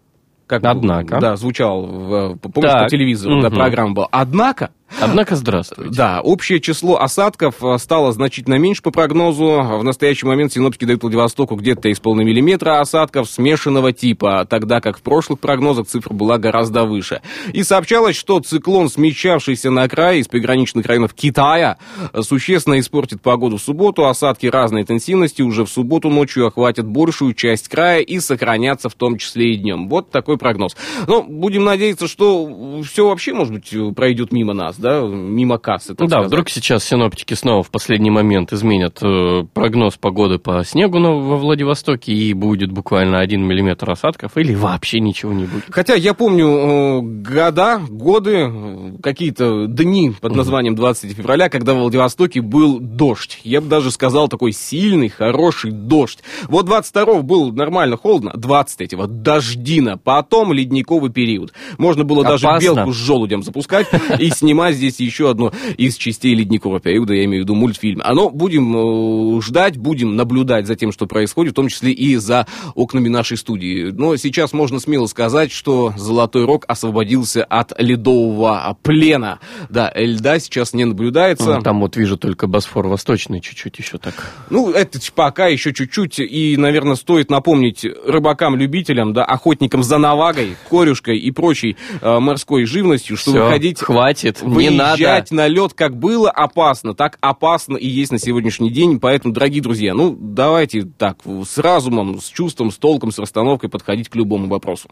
как 0.47 0.63
Однако. 0.65 1.19
да, 1.19 1.35
звучал, 1.35 1.85
в, 1.85 2.37
Так. 2.61 2.85
по 2.85 2.89
телевизору, 2.89 3.41
да, 3.41 3.49
Мгм. 3.49 3.57
программа 3.57 3.93
была. 3.93 4.07
Однако, 4.11 4.71
Однако, 4.99 5.35
здравствуйте. 5.35 5.93
Да, 5.95 6.21
общее 6.21 6.59
число 6.59 6.99
осадков 6.99 7.55
э, 7.63 7.77
стало 7.77 8.11
значительно 8.11 8.55
меньше 8.55 8.81
по 8.81 8.91
прогнозу. 8.91 9.61
В 9.79 9.83
настоящий 9.83 10.25
момент 10.25 10.53
синоптики 10.53 10.85
дают 10.85 11.03
Владивостоку 11.03 11.55
где-то 11.55 11.89
из 11.89 11.99
полмиллиметра 11.99 12.79
осадков 12.79 13.29
смешанного 13.29 13.93
типа, 13.93 14.47
тогда 14.49 14.81
как 14.81 14.97
в 14.97 15.01
прошлых 15.01 15.39
прогнозах 15.39 15.87
цифра 15.87 16.13
была 16.13 16.37
гораздо 16.37 16.85
выше. 16.85 17.21
И 17.53 17.63
сообщалось, 17.63 18.15
что 18.15 18.39
циклон, 18.39 18.89
смещавшийся 18.89 19.69
на 19.69 19.87
край 19.87 20.19
из 20.19 20.27
приграничных 20.27 20.85
районов 20.85 21.13
Китая, 21.13 21.77
э, 22.13 22.21
существенно 22.21 22.79
испортит 22.79 23.21
погоду 23.21 23.57
в 23.57 23.61
субботу. 23.61 24.07
Осадки 24.07 24.47
разной 24.47 24.81
интенсивности 24.81 25.41
уже 25.41 25.65
в 25.65 25.69
субботу 25.69 26.09
ночью 26.09 26.47
охватят 26.47 26.87
большую 26.87 27.33
часть 27.33 27.67
края 27.67 28.01
и 28.01 28.19
сохранятся 28.19 28.89
в 28.89 28.93
том 28.93 29.17
числе 29.17 29.53
и 29.53 29.57
днем. 29.57 29.89
Вот 29.89 30.11
такой 30.11 30.37
прогноз. 30.37 30.75
Но 31.07 31.23
будем 31.23 31.65
надеяться, 31.65 32.07
что 32.07 32.81
все 32.83 33.07
вообще, 33.07 33.33
может 33.33 33.53
быть, 33.53 33.95
пройдет 33.95 34.31
мимо 34.31 34.53
нас, 34.53 34.76
да, 34.77 35.01
мимо 35.01 35.57
кассы. 35.57 35.95
Ну 35.97 36.05
да, 36.05 36.17
сказать. 36.17 36.27
вдруг 36.27 36.49
сейчас 36.49 36.83
синоптики 36.83 37.33
снова 37.33 37.63
в 37.63 37.69
последний 37.69 38.09
момент 38.11 38.53
изменят 38.53 38.99
э, 39.01 39.43
прогноз 39.53 39.97
погоды 39.97 40.37
по 40.37 40.63
снегу 40.63 40.99
на- 40.99 41.11
во 41.13 41.37
Владивостоке 41.37 42.11
и 42.13 42.33
будет 42.33 42.71
буквально 42.71 43.19
один 43.19 43.43
миллиметр 43.45 43.89
осадков 43.89 44.37
или 44.37 44.53
вообще 44.55 44.99
ничего 44.99 45.33
не 45.33 45.45
будет. 45.45 45.65
Хотя 45.69 45.95
я 45.95 46.13
помню 46.13 46.47
э, 46.47 47.01
года, 47.01 47.81
годы, 47.89 48.49
э, 48.49 48.91
какие-то 49.01 49.67
дни 49.67 50.11
под 50.19 50.35
названием 50.35 50.75
20 50.75 51.13
февраля, 51.15 51.49
когда 51.49 51.73
в 51.73 51.77
Владивостоке 51.77 52.41
был 52.41 52.79
дождь. 52.79 53.39
Я 53.43 53.61
бы 53.61 53.67
даже 53.67 53.91
сказал, 53.91 54.27
такой 54.27 54.51
сильный, 54.51 55.09
хороший 55.09 55.71
дождь. 55.71 56.19
Вот 56.47 56.65
22 56.65 57.21
был 57.21 57.51
нормально 57.51 57.97
холодно, 57.97 58.33
23-го 58.35 59.07
дождина, 59.07 59.97
потом 59.97 60.53
ледниковый 60.53 61.11
период. 61.11 61.53
Можно 61.77 62.03
было 62.03 62.23
даже 62.23 62.47
Опасно. 62.47 62.65
белку 62.65 62.91
с 62.91 62.95
желудем 62.95 63.43
запускать 63.43 63.87
и 64.19 64.29
снимать 64.29 64.66
здесь 64.71 64.99
еще 64.99 65.29
одну 65.29 65.51
из 65.77 65.95
частей 65.97 66.35
ледникового 66.35 66.79
периода, 66.79 67.13
я 67.13 67.25
имею 67.25 67.43
в 67.43 67.45
виду 67.45 67.55
мультфильм. 67.55 68.01
Оно 68.03 68.29
будем 68.29 69.37
э, 69.37 69.41
ждать, 69.41 69.77
будем 69.77 70.15
наблюдать 70.15 70.67
за 70.67 70.75
тем, 70.75 70.91
что 70.91 71.05
происходит, 71.05 71.53
в 71.53 71.55
том 71.55 71.67
числе 71.67 71.91
и 71.91 72.15
за 72.15 72.47
окнами 72.75 73.09
нашей 73.09 73.37
студии. 73.37 73.91
Но 73.91 74.15
сейчас 74.15 74.53
можно 74.53 74.79
смело 74.79 75.07
сказать, 75.07 75.51
что 75.51 75.93
Золотой 75.97 76.45
Рог 76.45 76.65
освободился 76.67 77.43
от 77.43 77.73
ледового 77.79 78.77
плена. 78.83 79.39
Да, 79.69 79.91
льда 79.95 80.39
сейчас 80.39 80.73
не 80.73 80.85
наблюдается. 80.85 81.55
Ну, 81.55 81.61
Там 81.61 81.81
вот 81.81 81.95
вижу 81.95 82.17
только 82.17 82.47
Босфор 82.47 82.87
Восточный 82.87 83.41
чуть-чуть 83.41 83.77
еще 83.79 83.97
так. 83.97 84.31
Ну, 84.49 84.71
это 84.71 84.99
пока 85.13 85.47
еще 85.47 85.73
чуть-чуть, 85.73 86.19
и, 86.19 86.57
наверное, 86.57 86.95
стоит 86.95 87.29
напомнить 87.29 87.85
рыбакам-любителям, 88.05 89.13
да, 89.13 89.23
охотникам 89.23 89.83
за 89.83 89.97
навагой, 89.97 90.55
корюшкой 90.69 91.17
и 91.17 91.31
прочей 91.31 91.77
э, 92.01 92.19
морской 92.19 92.65
живностью, 92.65 93.17
что 93.17 93.31
Всё, 93.31 93.45
выходить, 93.45 93.79
хватит, 93.79 94.41
не 94.41 94.56
надо. 94.65 94.91
выезжать 94.91 95.31
на 95.31 95.47
лед, 95.47 95.73
как 95.73 95.97
было 95.97 96.29
опасно, 96.29 96.93
так 96.93 97.17
опасно 97.21 97.77
и 97.77 97.87
есть 97.87 98.11
на 98.11 98.19
сегодняшний 98.19 98.69
день. 98.69 98.99
Поэтому, 98.99 99.33
дорогие 99.33 99.61
друзья, 99.61 99.93
ну, 99.93 100.15
давайте 100.19 100.83
так, 100.83 101.19
с 101.25 101.57
разумом, 101.57 102.19
с 102.19 102.27
чувством, 102.29 102.71
с 102.71 102.77
толком, 102.77 103.11
с 103.11 103.19
расстановкой 103.19 103.69
подходить 103.69 104.09
к 104.09 104.15
любому 104.15 104.47
вопросу. 104.47 104.89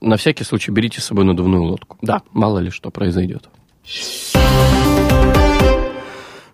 На 0.00 0.16
всякий 0.16 0.44
случай 0.44 0.70
берите 0.70 1.00
с 1.00 1.04
собой 1.04 1.24
надувную 1.24 1.62
лодку. 1.62 1.98
Да. 2.02 2.22
Мало 2.32 2.58
ли 2.58 2.70
что 2.70 2.90
произойдет. 2.90 3.48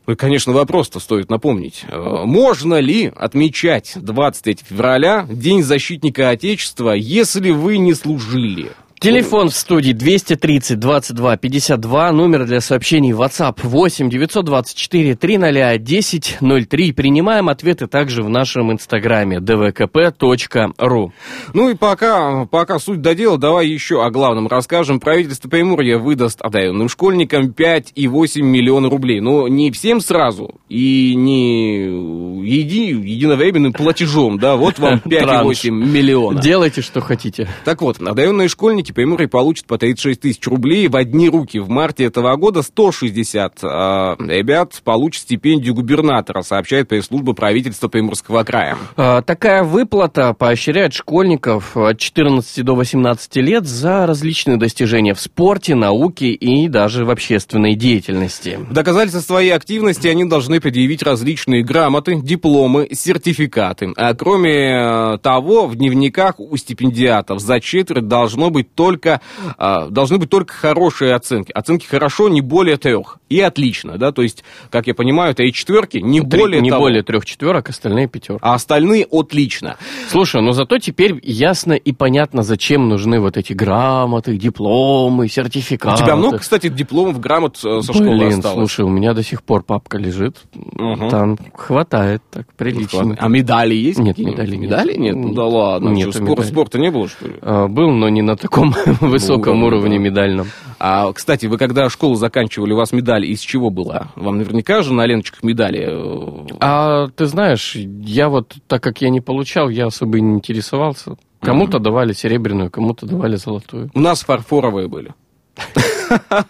Ну 0.07 0.13
и, 0.13 0.17
конечно, 0.17 0.53
вопрос-то 0.53 1.01
стоит 1.01 1.31
напомнить. 1.31 1.85
Э, 1.89 2.25
Можно 2.25 2.79
ли 2.79 3.11
отмечать 3.15 3.93
23 3.97 4.59
февраля 4.69 5.27
День 5.31 5.63
защитника 5.63 6.29
Отечества, 6.29 6.91
если 6.91 7.51
вы 7.51 7.79
не 7.79 7.95
служили? 7.95 8.73
Телефон 9.05 9.51
в 9.51 9.55
студии 9.55 9.93
230 9.93 10.79
22 10.81 11.37
52, 11.37 12.13
номер 12.13 12.47
для 12.47 12.63
сообщений 12.63 13.13
WhatsApp 13.13 13.59
8 13.63 14.09
924 14.09 15.15
300 15.15 15.73
1003. 15.73 16.93
Принимаем 16.93 17.51
ответы 17.51 17.87
также 17.87 18.23
в 18.23 18.31
нашем 18.31 18.73
инстаграме 18.73 19.41
dvkp.ru. 19.41 21.11
Ну 21.53 21.69
и 21.69 21.75
пока, 21.75 22.47
пока 22.47 22.79
суть 22.79 23.03
до 23.03 23.15
дела, 23.15 23.37
давай 23.37 23.69
еще 23.69 24.03
о 24.03 24.11
главном 24.11 24.49
расскажем. 24.49 25.01
Правительство 25.01 25.51
Приморья 25.51 25.99
выдаст 25.99 26.41
одаренным 26.41 26.89
школьникам 26.89 27.51
5,8 27.51 28.41
миллиона 28.41 28.89
рублей. 28.89 29.21
Но 29.21 29.49
не 29.49 29.71
всем 29.71 30.01
сразу 30.01 30.55
и 30.71 31.15
не 31.15 32.45
еди, 32.49 32.87
единовременным 32.87 33.75
платежом, 33.75 34.39
да, 34.39 34.57
вот 34.57 34.79
вам 34.79 35.03
5,8 35.05 35.71
миллиона. 35.71 36.41
Делайте, 36.41 36.81
что 36.81 37.03
хотите. 37.03 37.49
Так 37.67 37.83
вот, 37.83 38.01
одаренные 38.01 38.49
школьники 38.49 38.94
Приморья 38.95 39.29
получат 39.29 39.67
по 39.67 39.77
36 39.77 40.21
тысяч 40.21 40.47
рублей 40.47 40.89
в 40.89 40.97
одни 40.97 41.29
руки. 41.29 41.59
В 41.59 41.69
марте 41.69 42.05
этого 42.05 42.35
года 42.37 42.63
160 42.63 43.59
а, 43.63 44.17
ребят 44.19 44.81
получат 44.85 45.23
стипендию 45.23 45.75
губернатора, 45.75 46.43
сообщает 46.43 46.89
пресс-служба 46.89 47.33
правительства 47.33 47.89
Приморского 47.89 48.45
края. 48.45 48.77
А, 48.97 49.23
Такая 49.23 49.65
выплата 49.65 50.33
поощряет 50.35 50.93
школьников 50.93 51.77
от 51.77 51.99
14 51.99 52.65
до 52.65 52.75
18 52.75 53.37
лет 53.37 53.67
за 53.67 54.07
различные 54.07 54.57
достижения 54.57 55.15
в 55.15 55.21
спорте, 55.21 55.75
науке 55.75 56.29
и 56.29 56.69
даже 56.69 57.05
в 57.05 57.11
общественной 57.11 57.75
деятельности. 57.75 58.59
В 58.61 58.73
доказательство 58.73 59.21
своей 59.21 59.51
активности 59.51 60.07
они 60.07 60.25
должны 60.25 60.61
предъявить 60.61 61.03
различные 61.03 61.65
грамоты, 61.65 62.21
дипломы, 62.23 62.89
сертификаты. 62.93 63.93
А 63.97 64.15
кроме 64.15 65.15
э, 65.15 65.19
того, 65.19 65.67
в 65.67 65.77
дневниках 65.77 66.39
у 66.39 66.57
стипендиатов 66.57 67.41
за 67.41 67.61
четверть 67.61 68.07
должно 68.07 68.51
быть 68.51 68.75
только, 68.85 69.21
э, 69.59 69.87
должны 69.91 70.19
быть 70.19 70.29
только 70.29 70.53
хорошие 70.53 71.15
оценки. 71.15 71.51
Оценки 71.53 71.87
хорошо, 71.87 72.29
не 72.29 72.43
более 72.43 72.77
трех. 72.77 73.19
И 73.31 73.41
отлично, 73.41 73.97
да, 73.97 74.13
то 74.13 74.21
есть, 74.23 74.45
как 74.71 74.87
я 74.87 74.95
понимаю, 74.95 75.35
три 75.35 75.53
четверки, 75.53 75.97
не 75.99 76.21
Три- 76.21 76.39
более 76.41 76.61
не 76.61 76.69
того. 76.71 76.83
более 76.83 77.03
трех 77.03 77.25
четверок, 77.25 77.71
остальные 77.71 78.09
пятерки. 78.09 78.41
А 78.43 78.55
остальные 78.55 79.07
отлично. 79.11 79.77
Слушай, 80.11 80.43
но 80.43 80.53
зато 80.53 80.79
теперь 80.79 81.19
ясно 81.23 81.73
и 81.73 81.93
понятно, 81.93 82.43
зачем 82.43 82.89
нужны 82.89 83.21
вот 83.21 83.37
эти 83.39 83.55
грамоты, 83.55 84.37
дипломы, 84.37 85.25
У 85.25 85.29
сертификаты. 85.29 86.03
тебя 86.03 86.17
много, 86.17 86.39
кстати, 86.39 86.69
дипломов, 86.69 87.19
грамот 87.21 87.57
э, 87.65 87.81
со 87.81 87.93
школы 87.93 88.19
Блин, 88.19 88.39
осталось? 88.39 88.57
слушай, 88.71 88.85
у 88.85 88.89
меня 88.91 89.15
до 89.15 89.23
сих 89.23 89.43
пор 89.43 89.63
папка 89.63 89.97
лежит. 89.99 90.37
Мгм. 90.55 91.09
Там 91.09 91.39
хватает 91.55 92.23
так 92.31 92.47
прилично. 92.55 93.17
А 93.19 93.29
медали 93.29 93.75
есть? 93.75 93.99
Нет, 93.99 94.19
медалей 94.19 94.59
нет. 94.59 94.71
Медали 94.71 94.97
нет? 94.97 95.17
Ну 95.17 95.33
да 95.35 95.45
ладно. 95.47 95.89
Нет 95.89 96.11
что, 96.11 96.23
спор- 96.25 96.45
спорта 96.45 96.79
не 96.79 96.91
было, 96.91 97.09
что 97.09 97.27
ли? 97.27 97.35
А, 97.43 97.67
Был, 97.69 97.91
но 97.91 98.09
не 98.11 98.23
на 98.23 98.37
таком 98.37 98.64
высоком 99.01 99.61
Ну, 99.61 99.67
уровне 99.67 99.99
да. 99.99 100.05
медальном. 100.05 100.47
А, 100.79 101.13
кстати, 101.13 101.47
вы 101.47 101.57
когда 101.59 101.89
школу 101.89 102.15
заканчивали, 102.15 102.73
у 102.73 102.77
вас 102.77 102.93
медаль 102.93 103.25
из 103.27 103.41
чего 103.41 103.71
была? 103.71 104.09
Вам 104.17 104.39
наверняка 104.39 104.83
же 104.83 104.93
на 104.93 105.07
ленточках 105.07 105.43
медали. 105.43 105.87
э, 105.87 106.47
А 106.61 107.09
ты 107.09 107.27
знаешь, 107.27 107.75
я 107.77 108.29
вот, 108.29 108.55
так 108.67 108.83
как 108.83 109.01
я 109.01 109.11
не 109.11 109.21
получал, 109.21 109.69
я 109.69 109.87
особо 109.87 110.19
и 110.19 110.21
не 110.21 110.35
интересовался. 110.35 111.17
Кому-то 111.41 111.79
давали 111.79 112.13
серебряную, 112.13 112.71
кому-то 112.71 113.07
давали 113.07 113.37
золотую. 113.37 113.91
У 113.95 114.01
нас 114.01 114.23
фарфоровые 114.23 114.89
были. 114.89 115.13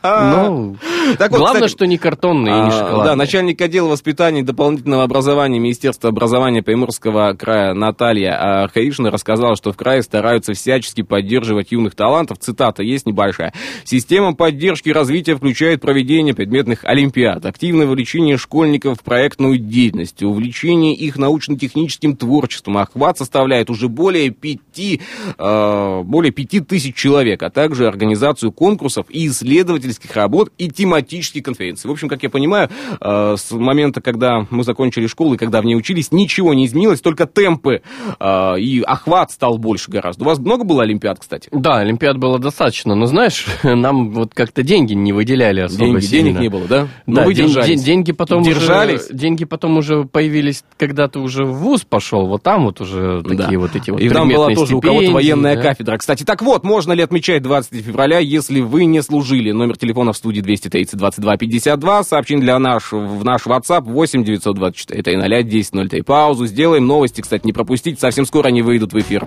Ну, 0.02 0.76
Так 1.18 1.30
вот, 1.30 1.38
главное, 1.38 1.62
кстати, 1.62 1.72
что 1.72 1.86
не 1.86 1.98
картонные 1.98 2.54
и 2.54 2.60
не 2.62 2.68
а, 2.68 2.70
шоколадные. 2.70 3.04
Да, 3.04 3.16
начальник 3.16 3.60
отдела 3.60 3.88
воспитания 3.88 4.40
и 4.40 4.42
дополнительного 4.42 5.04
образования 5.04 5.58
Министерства 5.58 6.10
образования 6.10 6.62
Приморского 6.62 7.34
края 7.34 7.74
Наталья 7.74 8.62
Архаишина 8.62 9.10
рассказала, 9.10 9.56
что 9.56 9.72
в 9.72 9.76
крае 9.76 10.02
стараются 10.02 10.54
всячески 10.54 11.02
поддерживать 11.02 11.72
юных 11.72 11.94
талантов. 11.94 12.38
Цитата 12.38 12.82
есть 12.82 13.06
небольшая. 13.06 13.52
Система 13.84 14.34
поддержки 14.34 14.88
и 14.88 14.92
развития 14.92 15.36
включает 15.36 15.80
проведение 15.80 16.34
предметных 16.34 16.84
олимпиад, 16.84 17.44
активное 17.46 17.86
вовлечение 17.86 18.36
школьников 18.36 19.00
в 19.00 19.02
проектную 19.02 19.58
деятельность, 19.58 20.22
увлечение 20.22 20.94
их 20.94 21.16
научно-техническим 21.16 22.16
творчеством. 22.16 22.78
Охват 22.78 23.18
составляет 23.18 23.70
уже 23.70 23.88
более 23.88 24.30
пяти, 24.30 25.00
э, 25.38 26.02
более 26.04 26.32
пяти 26.32 26.60
тысяч 26.60 26.94
человек, 26.94 27.42
а 27.42 27.50
также 27.50 27.86
организацию 27.86 28.52
конкурсов 28.52 29.06
и 29.08 29.28
исследовательских 29.44 30.14
работ 30.16 30.50
и 30.58 30.68
тематических 30.70 31.42
конференций. 31.42 31.88
В 31.88 31.92
общем, 31.92 32.08
как 32.08 32.22
я 32.22 32.30
понимаю, 32.30 32.70
э, 33.00 33.36
с 33.38 33.50
момента, 33.52 34.00
когда 34.00 34.46
мы 34.50 34.64
закончили 34.64 35.06
школу 35.06 35.34
и 35.34 35.36
когда 35.36 35.60
в 35.60 35.64
ней 35.64 35.76
учились, 35.76 36.12
ничего 36.12 36.54
не 36.54 36.66
изменилось, 36.66 37.00
только 37.00 37.26
темпы 37.26 37.82
э, 38.18 38.58
и 38.58 38.80
охват 38.82 39.30
стал 39.30 39.58
больше 39.58 39.90
гораздо. 39.90 40.24
У 40.24 40.26
вас 40.26 40.38
много 40.38 40.64
было 40.64 40.82
олимпиад, 40.82 41.18
кстати? 41.20 41.48
Да, 41.52 41.78
Олимпиад 41.78 42.18
было 42.18 42.38
достаточно, 42.38 42.94
но 42.94 43.06
знаешь, 43.06 43.46
нам 43.62 44.10
вот 44.12 44.34
как-то 44.34 44.62
деньги 44.62 44.94
не 44.94 45.12
выделяли 45.12 45.60
особо 45.60 45.84
Деньги, 45.84 46.00
сильно. 46.04 46.28
денег 46.30 46.40
не 46.40 46.48
было, 46.48 46.66
да? 46.66 46.88
Да, 47.06 47.20
Но 47.20 47.24
вы 47.24 47.34
ден- 47.34 47.48
ден- 47.50 47.78
деньги 47.78 48.12
потом 48.12 48.42
Держались? 48.42 49.06
Уже, 49.06 49.14
деньги 49.14 49.44
потом 49.44 49.76
уже 49.76 50.04
появились, 50.04 50.64
когда 50.78 51.08
ты 51.08 51.18
уже 51.18 51.44
в 51.44 51.52
ВУЗ 51.54 51.84
пошел, 51.88 52.26
вот 52.26 52.42
там 52.42 52.64
вот 52.64 52.80
уже 52.80 53.22
Да. 53.22 53.36
такие 53.36 53.58
вот 53.58 53.76
эти 53.76 53.90
вот 53.90 54.00
И 54.00 54.08
там 54.08 54.28
была 54.28 54.54
тоже 54.54 54.76
у 54.76 54.80
кого-то 54.80 55.10
военная 55.12 55.56
да. 55.56 55.62
кафедра. 55.62 55.98
Кстати, 55.98 56.24
так 56.24 56.42
вот, 56.42 56.64
можно 56.64 56.92
ли 56.92 57.02
отмечать 57.02 57.42
23 57.42 57.82
февраля, 57.82 58.18
если 58.18 58.60
вы 58.60 58.84
не 58.86 59.02
служили? 59.02 59.33
Номер 59.42 59.76
телефона 59.76 60.12
в 60.12 60.16
студии 60.16 60.40
230 60.40 60.96
22 60.96 61.36
52. 61.36 62.04
Сообщение 62.04 62.42
для 62.42 62.58
наш, 62.58 62.92
в 62.92 63.24
наш 63.24 63.46
WhatsApp 63.46 63.82
8 63.82 64.24
924 64.24 65.02
300 65.02 65.26
1003. 65.26 66.02
Паузу 66.02 66.46
сделаем. 66.46 66.86
Новости, 66.86 67.20
кстати, 67.20 67.46
не 67.46 67.52
пропустить. 67.52 68.00
Совсем 68.00 68.26
скоро 68.26 68.48
они 68.48 68.62
выйдут 68.62 68.92
в 68.92 69.00
эфир. 69.00 69.26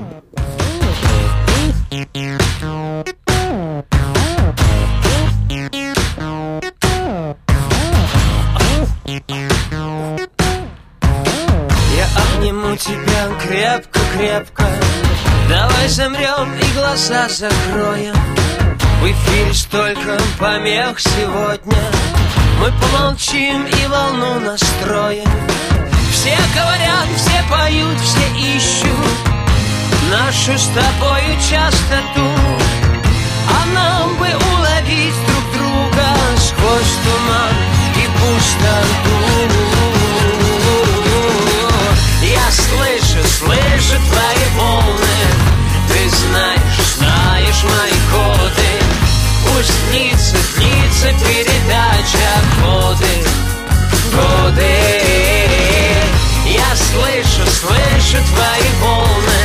Тебя 12.78 13.28
крепко-крепко 13.42 14.64
Давай 15.50 15.88
замрем 15.88 16.54
и 16.54 16.78
глаза 16.78 17.28
закроем 17.28 18.14
В 19.00 19.06
эфире 19.06 19.54
столько 19.54 20.18
помех 20.40 21.00
сегодня. 21.00 21.78
Мы 22.60 22.72
помолчим 22.82 23.66
и 23.66 23.88
волну 23.88 24.40
настроим. 24.40 25.30
Все 26.12 26.36
говорят, 26.56 27.08
все 27.16 27.44
поют, 27.50 28.00
все 28.00 28.56
ищут. 28.56 29.18
Нашу 30.10 30.58
с 30.58 30.68
тобою 30.68 31.36
частоту. 31.48 32.28
А 33.50 33.66
нам 33.74 34.16
бы 34.18 34.28
уловить 34.28 35.16
друг 35.28 35.46
друга 35.54 35.78
Сквозь 36.38 36.98
туман 37.04 37.56
и 37.96 38.08
пустоту. 38.18 39.18
Я 42.24 42.52
слышу, 42.52 43.28
слышу 43.28 43.98
твои 44.10 44.37
слышу 58.08 58.24
твои 58.26 58.70
волны. 58.82 59.44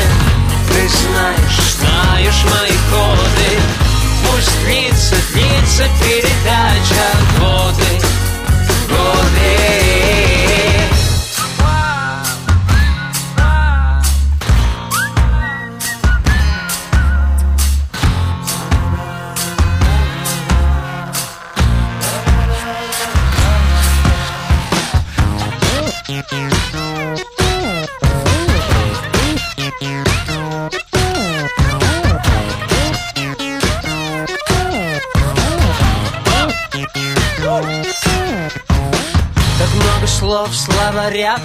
Ты 0.68 0.88
знаешь, 0.88 1.60
знаешь 1.78 2.44
мои 2.44 2.76
коды 2.90 3.60
Пусть 4.24 4.50
снится, 4.64 5.16
снится 5.32 5.84
передача. 6.00 7.40
годы 7.40 7.51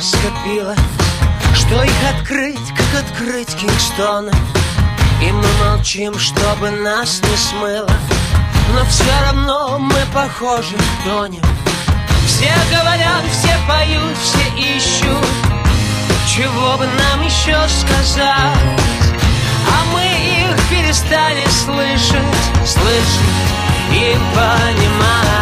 скопила 0.01 0.75
Что 1.53 1.83
их 1.83 1.93
открыть, 2.15 2.69
как 2.75 3.03
открыть 3.03 3.55
Кингстоны? 3.55 4.31
И 5.21 5.31
мы 5.31 5.47
молчим, 5.65 6.17
чтобы 6.19 6.69
нас 6.69 7.21
не 7.21 7.37
смыло. 7.37 7.89
Но 8.73 8.85
все 8.85 9.11
равно 9.25 9.79
мы 9.79 9.99
похожи, 10.13 10.75
тонем 11.03 11.41
Все 12.27 12.51
говорят, 12.71 13.23
все 13.31 13.57
поют, 13.67 14.15
все 14.21 14.75
ищут. 14.75 15.27
Чего 16.27 16.77
бы 16.77 16.85
нам 16.85 17.25
еще 17.25 17.57
сказать? 17.67 18.57
А 19.69 19.85
мы 19.93 20.03
их 20.03 20.69
перестали 20.69 21.43
слышать, 21.49 22.21
слышать 22.65 23.47
и 23.91 24.15
понимать 24.35 25.36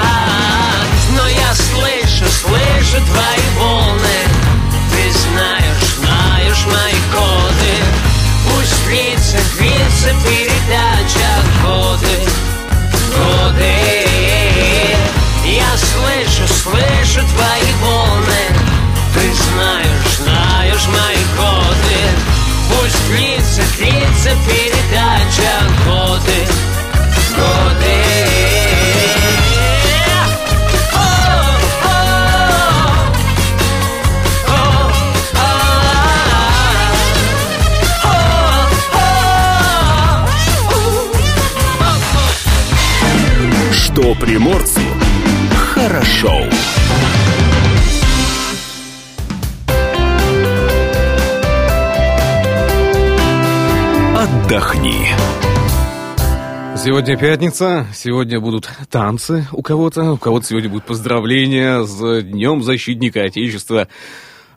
Сегодня 56.95 57.17
пятница, 57.17 57.87
сегодня 57.93 58.39
будут 58.39 58.69
танцы 58.89 59.45
у 59.51 59.61
кого-то, 59.61 60.13
у 60.13 60.17
кого-то 60.17 60.45
сегодня 60.45 60.69
будут 60.69 60.85
поздравления 60.85 61.83
с 61.83 62.21
Днем 62.21 62.63
Защитника 62.63 63.21
Отечества. 63.23 63.89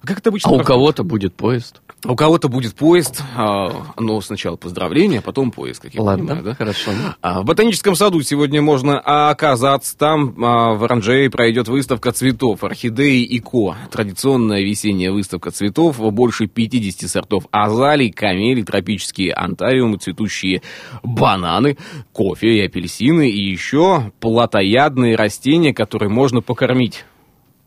Как 0.04 0.18
это 0.20 0.28
обычно 0.28 0.50
А 0.50 0.52
у 0.52 0.58
проходит? 0.58 0.68
кого-то 0.68 1.02
будет 1.02 1.34
поезд. 1.34 1.80
У 2.04 2.14
кого-то 2.14 2.48
будет 2.48 2.74
поезд, 2.76 3.22
а, 3.36 3.86
но 3.98 4.20
сначала 4.20 4.54
поздравления, 4.56 5.18
а 5.18 5.22
потом 5.22 5.50
поезд, 5.50 5.82
как 5.82 5.94
я 5.94 6.00
Ладно, 6.00 6.26
понимаю, 6.26 6.44
да? 6.44 6.54
хорошо. 6.54 6.92
А, 7.20 7.42
В 7.42 7.44
ботаническом 7.44 7.96
саду 7.96 8.20
сегодня 8.22 8.62
можно 8.62 9.00
оказаться. 9.00 9.98
Там 9.98 10.32
в 10.34 10.84
оранжерее 10.84 11.28
пройдет 11.28 11.66
выставка 11.66 12.12
цветов, 12.12 12.62
орхидеи 12.62 13.22
и 13.24 13.40
ко. 13.40 13.74
Традиционная 13.90 14.62
весенняя 14.62 15.10
выставка 15.10 15.50
цветов, 15.50 15.98
больше 15.98 16.46
50 16.46 17.10
сортов 17.10 17.46
азалий, 17.50 18.12
камелий, 18.12 18.62
тропические 18.62 19.34
антариумы, 19.34 19.98
цветущие 19.98 20.62
бананы, 21.02 21.78
кофе 22.12 22.58
и 22.58 22.60
апельсины, 22.64 23.28
и 23.28 23.50
еще 23.50 24.12
плотоядные 24.20 25.16
растения, 25.16 25.74
которые 25.74 26.10
можно 26.10 26.42
покормить 26.42 27.04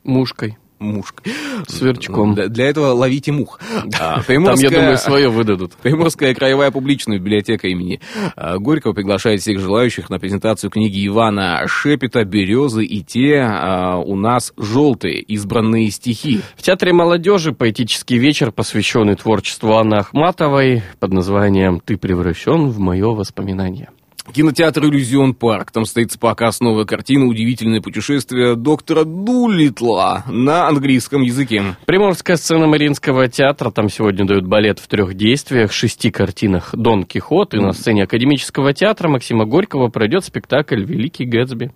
Мушкой, 0.03 0.57
мушкой. 0.81 1.31
сверчком. 1.67 2.35
Для, 2.35 2.47
для 2.47 2.65
этого 2.67 2.87
ловите 2.93 3.31
мух. 3.31 3.59
А, 3.99 4.15
Там, 4.15 4.17
я 4.17 4.23
Приморская- 4.23 4.69
думаю, 4.69 4.97
свое 4.97 5.29
выдадут. 5.29 5.73
Приморская 5.81 6.33
краевая 6.33 6.71
публичная 6.71 7.17
библиотека 7.19 7.67
имени 7.67 7.99
а, 8.35 8.57
Горького 8.57 8.93
приглашает 8.93 9.41
всех 9.41 9.59
желающих 9.59 10.09
на 10.09 10.19
презентацию 10.19 10.69
книги 10.69 11.05
Ивана 11.07 11.63
Шепета 11.67 12.23
«Березы 12.25 12.83
и 12.83 13.01
те 13.03 13.39
а, 13.41 13.97
у 13.97 14.15
нас 14.15 14.53
желтые, 14.57 15.19
избранные 15.21 15.89
стихи». 15.91 16.41
В 16.57 16.61
Театре 16.63 16.93
молодежи 16.93 17.53
поэтический 17.53 18.17
вечер, 18.17 18.51
посвященный 18.51 19.15
творчеству 19.15 19.73
Анны 19.73 19.95
Ахматовой 19.95 20.83
под 20.99 21.13
названием 21.13 21.79
«Ты 21.83 21.97
превращен 21.97 22.69
в 22.69 22.79
мое 22.79 23.07
воспоминание». 23.09 23.89
Кинотеатр 24.33 24.85
«Иллюзион 24.85 25.33
Парк». 25.33 25.71
Там 25.71 25.83
состоится 25.83 26.17
показ 26.17 26.61
новой 26.61 26.85
картины 26.85 27.25
«Удивительное 27.25 27.81
путешествие 27.81 28.55
доктора 28.55 29.03
Дулитла» 29.03 30.23
на 30.27 30.67
английском 30.67 31.21
языке. 31.21 31.75
Приморская 31.85 32.37
сцена 32.37 32.67
Мариинского 32.67 33.27
театра. 33.27 33.71
Там 33.71 33.89
сегодня 33.89 34.25
дают 34.25 34.45
балет 34.45 34.79
в 34.79 34.87
трех 34.87 35.15
действиях, 35.15 35.73
шести 35.73 36.11
картинах 36.11 36.69
«Дон 36.73 37.03
Кихот». 37.03 37.53
И 37.53 37.57
на 37.59 37.73
сцене 37.73 38.03
Академического 38.03 38.73
театра 38.73 39.09
Максима 39.09 39.45
Горького 39.45 39.89
пройдет 39.89 40.23
спектакль 40.23 40.83
«Великий 40.83 41.25
Гэтсби». 41.25 41.71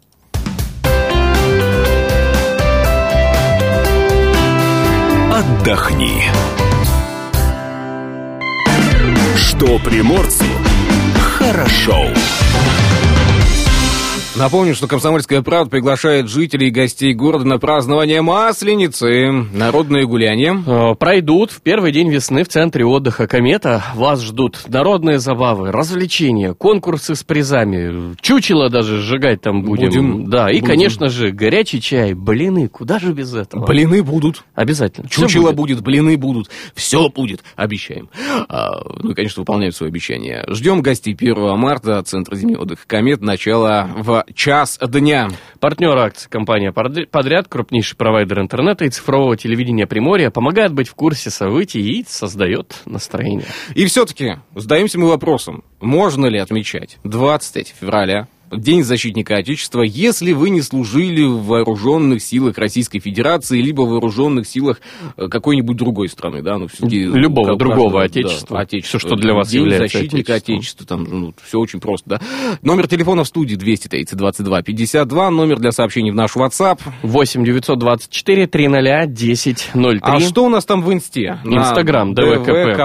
Отдохни. 5.34 6.24
Что 9.36 9.80
приморцу 9.80 10.46
хорошо. 11.38 12.14
Напомню, 14.38 14.76
что 14.76 14.88
«Комсомольская 14.88 15.42
правда» 15.42 15.72
приглашает 15.72 16.28
жителей 16.30 16.68
и 16.68 16.72
гостей 16.72 17.14
города 17.14 17.46
на 17.46 17.58
празднование 17.58 18.22
Масленицы. 18.22 19.32
Народные 19.32 20.06
гуляния. 20.06 20.62
Э, 20.68 20.94
Пройдут 20.96 21.52
в 21.52 21.62
первый 21.62 21.94
день 21.94 22.10
весны 22.10 22.44
в 22.44 22.50
центре 22.50 22.84
отдыха 22.84 23.28
«Комета». 23.28 23.82
Вас 23.96 24.22
ждут 24.22 24.66
народные 24.68 25.20
забавы, 25.20 25.72
развлечения, 25.72 26.54
конкурсы 26.54 27.16
с 27.16 27.24
призами. 27.24 28.14
Чучело 28.20 28.70
даже 28.70 29.00
сжигать 29.00 29.40
там 29.40 29.64
будем. 29.64 29.86
Будем. 29.88 30.30
Да, 30.30 30.52
и, 30.52 30.56
Будем. 30.56 30.68
конечно 30.68 31.08
же, 31.08 31.32
горячий 31.32 31.80
чай, 31.80 32.14
блины. 32.14 32.68
Куда 32.68 33.00
же 33.00 33.14
без 33.14 33.34
этого? 33.34 33.66
Блины 33.66 34.04
будут. 34.04 34.44
Обязательно. 34.54 35.08
Чучело 35.08 35.54
будет. 35.54 35.78
будет. 35.78 35.82
блины 35.82 36.18
будут, 36.18 36.50
все 36.74 37.08
будет, 37.08 37.42
обещаем. 37.56 38.10
А, 38.50 38.82
ну 39.00 39.16
конечно, 39.16 39.44
выполняем 39.44 39.72
свои 39.72 39.88
обещания. 39.88 40.44
Ждем 40.50 40.82
гостей 40.82 41.16
1 41.18 41.58
марта, 41.58 42.04
Центр 42.04 42.36
зимнего 42.36 42.64
отдыха 42.64 42.82
«Комет», 42.86 43.22
начало 43.22 43.90
в 43.96 44.25
час 44.34 44.80
дня. 44.82 45.30
Партнер 45.60 45.98
акции 45.98 46.30
компания 46.30 46.72
«Подря- 46.72 47.06
«Подряд», 47.06 47.48
крупнейший 47.48 47.98
провайдер 47.98 48.40
интернета 48.42 48.86
и 48.86 48.90
цифрового 48.90 49.38
телевидения 49.38 49.88
Приморья, 49.88 50.30
помогает 50.30 50.74
быть 50.74 50.88
в 50.88 50.96
курсе 50.96 51.30
событий 51.30 51.82
и 51.82 52.06
создает 52.08 52.82
настроение. 52.86 53.46
И 53.76 53.86
все-таки 53.86 54.38
задаемся 54.56 55.00
мы 55.00 55.08
вопросом, 55.08 55.64
можно 55.80 56.26
ли 56.28 56.40
отмечать 56.40 56.98
23 57.04 57.74
февраля, 57.80 58.28
День 58.52 58.84
защитника 58.84 59.38
Отечества, 59.38 59.82
если 59.82 60.32
вы 60.34 60.50
не 60.50 60.62
служили 60.62 61.24
в 61.24 61.46
вооруженных 61.46 62.22
силах 62.22 62.58
Российской 62.58 63.00
Федерации, 63.00 63.60
либо 63.62 63.82
в 63.82 63.90
вооруженных 63.90 64.48
силах 64.48 64.82
э, 65.18 65.28
какой-нибудь 65.28 65.76
другой 65.76 66.10
страны, 66.10 66.42
да, 66.42 66.58
ну, 66.58 66.68
все-таки... 66.68 67.04
Любого 67.04 67.54
у 67.54 67.56
другого 67.56 68.02
каждого, 68.02 68.04
отечества. 68.04 68.58
да, 68.58 68.64
отечества. 68.64 69.00
Всё, 69.00 69.08
что 69.08 69.16
для 69.16 69.34
вас 69.34 69.50
День 69.50 69.62
является 69.64 69.98
защитника. 69.98 70.36
Отечества, 70.36 70.86
там, 70.86 71.04
ну, 71.04 71.34
все 71.44 71.60
очень 71.60 71.80
просто, 71.80 72.10
да. 72.10 72.22
Номер 72.62 72.88
телефона 72.88 73.24
в 73.24 73.28
студии 73.28 73.56
230 73.56 74.18
22 74.18 74.62
52, 74.62 75.30
номер 75.32 75.60
для 75.60 75.72
сообщений 75.72 76.12
в 76.12 76.16
наш 76.16 76.36
WhatsApp. 76.36 76.80
8 77.02 77.44
924 77.44 78.48
300 78.48 79.02
1003. 79.02 80.00
А 80.02 80.20
что 80.20 80.46
у 80.46 80.50
нас 80.50 80.66
там 80.66 80.82
в 80.82 80.94
инсте? 80.94 81.40
Инстаграм, 81.44 82.14
ДВКП. 82.14 82.76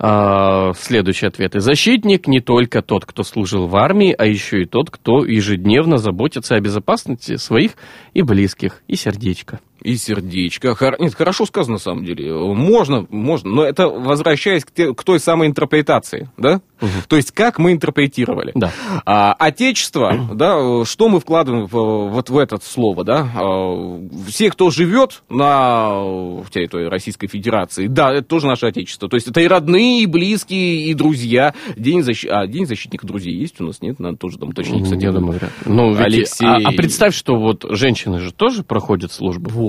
А, 0.00 0.72
следующие 0.74 1.28
ответы. 1.28 1.60
Защитник 1.60 2.28
не 2.28 2.40
только 2.40 2.82
тот, 2.82 3.04
кто 3.04 3.24
служил 3.24 3.66
в 3.66 3.76
армии, 3.76 4.14
а 4.16 4.26
еще 4.26 4.62
и 4.62 4.64
тот, 4.64 4.90
кто 4.90 5.24
ежедневно 5.24 5.98
заботится 5.98 6.54
о 6.54 6.60
безопасности 6.60 7.36
своих 7.36 7.72
и 8.14 8.22
близких, 8.22 8.82
и 8.86 8.94
сердечко. 8.94 9.60
И 9.82 9.96
сердечко. 9.96 10.74
Хор- 10.74 10.96
Нет, 11.00 11.14
хорошо 11.14 11.46
сказано, 11.46 11.74
на 11.74 11.78
самом 11.78 12.04
деле. 12.04 12.32
Можно, 12.32 13.06
можно. 13.10 13.50
Но 13.50 13.64
это 13.64 13.88
возвращаясь 13.88 14.64
к, 14.64 14.70
те- 14.72 14.94
к 14.94 15.04
той 15.04 15.20
самой 15.20 15.48
интерпретации, 15.48 16.28
да? 16.36 16.60
То 17.08 17.16
есть, 17.16 17.32
как 17.32 17.58
мы 17.58 17.72
интерпретировали. 17.72 18.52
Да. 18.54 18.72
А, 19.04 19.32
отечество, 19.32 20.28
да, 20.32 20.84
что 20.84 21.08
мы 21.08 21.18
вкладываем 21.20 21.66
в- 21.66 22.08
вот 22.10 22.30
в 22.30 22.38
это 22.38 22.58
слово, 22.62 23.04
да? 23.04 23.28
А, 23.34 24.00
все, 24.28 24.50
кто 24.50 24.70
живет 24.70 25.22
на 25.28 26.42
территории 26.50 26.86
Российской 26.86 27.26
Федерации, 27.28 27.86
да, 27.86 28.12
это 28.12 28.22
тоже 28.26 28.46
наше 28.46 28.66
отечество. 28.66 29.08
То 29.08 29.16
есть, 29.16 29.26
это 29.28 29.40
и 29.40 29.46
родные, 29.46 30.02
и 30.02 30.06
близкие, 30.06 30.82
и 30.86 30.94
друзья. 30.94 31.54
День, 31.76 32.02
защ... 32.02 32.26
а, 32.28 32.46
День 32.46 32.66
защитника 32.66 33.06
друзей 33.06 33.34
есть 33.34 33.60
у 33.60 33.64
нас? 33.64 33.80
Нет? 33.82 33.98
Надо 33.98 34.16
тоже 34.16 34.38
там 34.38 34.50
уточнить, 34.50 34.84
кстати. 34.84 35.02
Я 35.04 35.12
думаю, 35.12 35.32
вряд 35.38 35.50
ли. 35.50 35.72
Ну, 35.72 35.90
ведь- 35.92 36.00
Алексей. 36.00 36.46
А, 36.46 36.56
а 36.68 36.72
представь, 36.72 37.14
что 37.14 37.36
вот 37.36 37.64
женщины 37.70 38.20
же 38.20 38.32
тоже 38.32 38.62
проходят 38.62 39.12
службу. 39.12 39.50
Вот. 39.50 39.67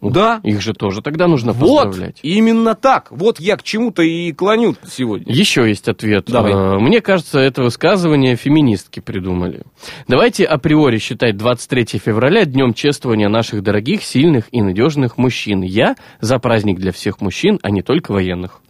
Да. 0.00 0.40
Их 0.42 0.60
же 0.60 0.74
тоже 0.74 1.00
тогда 1.00 1.28
нужно 1.28 1.52
Вот, 1.52 1.86
поздравлять. 1.86 2.18
именно 2.22 2.74
так. 2.74 3.06
Вот 3.10 3.40
я 3.40 3.56
к 3.56 3.62
чему-то 3.62 4.02
и 4.02 4.32
клоню 4.32 4.76
сегодня. 4.86 5.32
Еще 5.32 5.66
есть 5.66 5.88
ответ. 5.88 6.26
Давай. 6.26 6.52
Э, 6.52 6.78
Мне 6.78 7.00
кажется, 7.00 7.38
это 7.38 7.62
высказывание 7.62 8.36
феминистки 8.36 9.00
придумали. 9.00 9.62
Давайте 10.06 10.44
априори 10.44 10.98
считать 10.98 11.38
23 11.38 11.98
февраля 11.98 12.44
днем 12.44 12.74
чествования 12.74 13.30
наших 13.30 13.62
дорогих, 13.62 14.02
сильных 14.02 14.44
и 14.52 14.60
надежных 14.60 15.16
мужчин. 15.16 15.62
Я 15.62 15.96
за 16.20 16.38
праздник 16.38 16.78
для 16.78 16.92
всех 16.92 17.22
мужчин, 17.22 17.58
а 17.62 17.70
не 17.70 17.80
только 17.80 18.12
военных. 18.12 18.60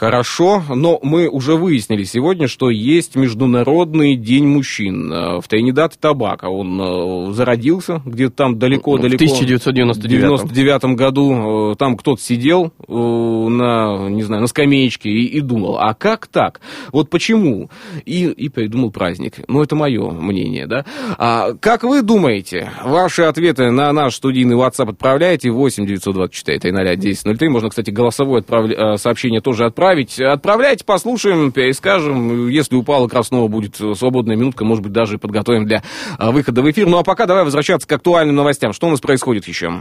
Хорошо, 0.00 0.62
но 0.74 0.98
мы 1.02 1.28
уже 1.28 1.56
выяснили 1.56 2.04
сегодня, 2.04 2.48
что 2.48 2.70
есть 2.70 3.16
Международный 3.16 4.16
день 4.16 4.46
мужчин. 4.46 5.12
Э, 5.12 5.40
В 5.42 5.46
Тринидад 5.46 5.94
и 5.94 5.98
Табако 5.98 6.46
он 6.46 6.80
э, 6.80 7.32
зародился 7.34 8.00
где-то 8.06 8.34
там 8.34 8.54
В 8.54 8.58
далеко-далеко. 8.58 9.16
1999 9.16 10.50
99 10.50 10.96
году 10.96 11.72
э, 11.72 11.76
там 11.76 11.98
кто-то 11.98 12.22
сидел 12.22 12.72
на, 12.88 14.08
не 14.08 14.22
знаю, 14.22 14.40
на 14.40 14.46
скамеечке 14.46 15.10
и, 15.10 15.26
и 15.26 15.40
думал, 15.42 15.76
а 15.78 15.92
как 15.92 16.28
так? 16.28 16.62
Вот 16.92 17.10
почему? 17.10 17.68
И, 18.06 18.24
и 18.24 18.48
придумал 18.48 18.90
праздник. 18.90 19.34
Ну, 19.48 19.62
это 19.62 19.76
мое 19.76 20.10
мнение, 20.12 20.66
да? 20.66 20.86
А 21.18 21.52
как 21.60 21.82
вы 21.82 22.00
думаете? 22.00 22.70
Ваши 22.82 23.24
ответы 23.24 23.70
на 23.70 23.92
наш 23.92 24.14
студийный 24.14 24.56
WhatsApp 24.56 24.92
отправляйте 24.92 25.50
8 25.50 25.84
924 25.84 26.58
300 26.58 26.80
1003. 26.80 27.48
Можно, 27.50 27.68
кстати, 27.68 27.90
голосовое 27.90 28.42
э, 28.42 28.96
сообщение 28.96 29.42
тоже 29.42 29.66
отправить. 29.66 29.89
Отправляйте, 30.20 30.84
послушаем, 30.84 31.52
перескажем. 31.52 32.48
Если 32.48 32.76
у 32.76 32.82
Павла 32.82 33.08
Краснова 33.08 33.48
будет 33.48 33.76
свободная 33.76 34.36
минутка, 34.36 34.64
может 34.64 34.82
быть, 34.82 34.92
даже 34.92 35.18
подготовим 35.18 35.66
для 35.66 35.82
э, 36.18 36.30
выхода 36.30 36.62
в 36.62 36.70
эфир. 36.70 36.86
Ну, 36.86 36.98
а 36.98 37.02
пока 37.02 37.26
давай 37.26 37.44
возвращаться 37.44 37.88
к 37.88 37.92
актуальным 37.92 38.36
новостям. 38.36 38.72
Что 38.72 38.86
у 38.86 38.90
нас 38.90 39.00
происходит 39.00 39.48
еще? 39.48 39.80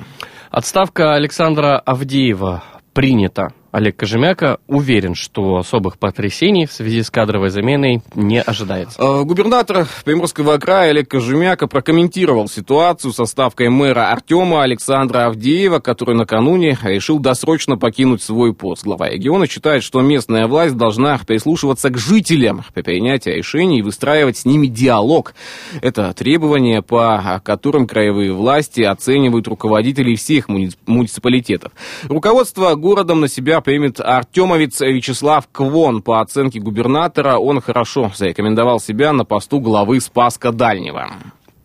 Отставка 0.50 1.14
Александра 1.14 1.80
Авдеева 1.80 2.64
принята. 2.94 3.54
Олег 3.72 3.98
Кожемяка 3.98 4.60
уверен, 4.68 5.14
что 5.14 5.58
особых 5.58 6.00
потрясений 6.00 6.66
в 6.66 6.72
связи 6.72 7.04
с 7.04 7.12
кадровой 7.12 7.52
заменой 7.52 8.02
не 8.16 8.42
ожидается. 8.42 9.00
Э, 9.00 9.24
Губернатор 9.24 9.88
Приморского 10.04 10.58
края 10.58 10.90
Олег 10.90 11.10
Кожемяка 11.10 11.68
прокомментировал 11.68 12.48
ситуацию 12.48 13.14
со 13.14 13.26
ставкой 13.26 13.70
мэра 13.70 14.12
Артема 14.12 14.64
Александра 14.64 15.28
Авдеева, 15.28 15.80
который 15.80 16.16
накануне 16.16 16.78
решил 16.82 17.20
досрочно 17.20 17.78
покинуть 17.78 18.24
свой 18.24 18.54
пост. 18.54 18.84
Глава 18.84 19.10
региона 19.10 19.48
считает, 19.48 19.84
что 19.84 20.02
местная 20.02 20.48
власть 20.48 20.76
должна 20.76 21.20
прислушиваться 21.20 21.90
к 21.90 21.98
жителям 21.98 22.64
при 22.74 22.82
принятии 22.82 23.30
решений 23.30 23.80
и 23.80 23.84
выстраивать 23.84 24.38
с 24.38 24.46
ними 24.46 24.66
диалог. 24.68 25.36
Это 25.82 26.12
требования, 26.14 26.82
по 26.82 27.40
которым 27.46 27.86
краевые 27.88 28.34
власти 28.34 28.82
оценивают 28.82 29.48
руководителей 29.48 30.16
всех 30.16 30.50
муни- 30.50 30.76
муниципалитетов. 30.88 31.72
Руководство 32.08 32.74
городом 32.76 33.22
на 33.22 33.28
себя 33.28 33.59
примет 33.62 34.00
Артемовец 34.00 34.82
Вячеслав 34.82 35.48
Квон. 35.52 36.02
По 36.02 36.22
оценке 36.22 36.60
губернатора, 36.60 37.38
он 37.38 37.62
хорошо 37.62 38.12
зарекомендовал 38.16 38.80
себя 38.80 39.14
на 39.14 39.26
посту 39.26 39.60
главы 39.60 40.00
Спаска 40.00 40.52
Дальнего. 40.52 41.10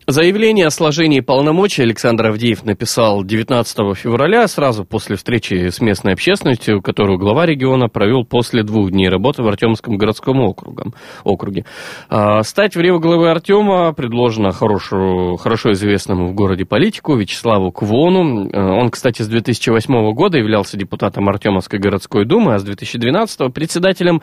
Заявление 0.07 0.67
о 0.67 0.71
сложении 0.71 1.21
полномочий 1.21 1.81
Александр 1.81 2.27
Авдеев 2.27 2.62
написал 2.67 3.25
19 3.25 3.97
февраля, 3.97 4.47
сразу 4.49 4.85
после 4.85 5.17
встречи 5.17 5.71
с 5.71 5.81
местной 5.81 6.12
общественностью, 6.12 6.83
которую 6.83 7.19
глава 7.19 7.47
региона 7.47 7.88
провел 7.88 8.27
после 8.27 8.62
двух 8.64 8.90
дней 8.90 9.09
работы 9.09 9.43
в 9.43 9.49
Артемском 9.49 9.97
городском 9.97 10.40
округом, 10.40 10.93
округе. 11.25 11.64
А, 12.11 12.43
стать 12.43 12.77
в 12.77 12.81
Рио 12.81 12.99
главы 12.99 13.31
Артема 13.31 13.95
предложено 13.95 14.53
хорошо, 14.53 15.37
хорошо 15.37 15.73
известному 15.73 16.27
в 16.27 16.35
городе 16.35 16.67
политику 16.67 17.17
Вячеславу 17.17 17.73
Квону. 17.73 18.51
Э, 18.51 18.61
Он, 18.61 18.90
кстати, 18.90 19.23
с 19.23 19.27
2008 19.27 20.12
года 20.12 20.37
являлся 20.37 20.77
депутатом 20.77 21.31
Артемовской 21.31 21.79
городской 21.79 22.27
думы, 22.27 22.53
а 22.53 22.59
с 22.59 22.62
2012 22.62 23.55
председателем 23.55 24.21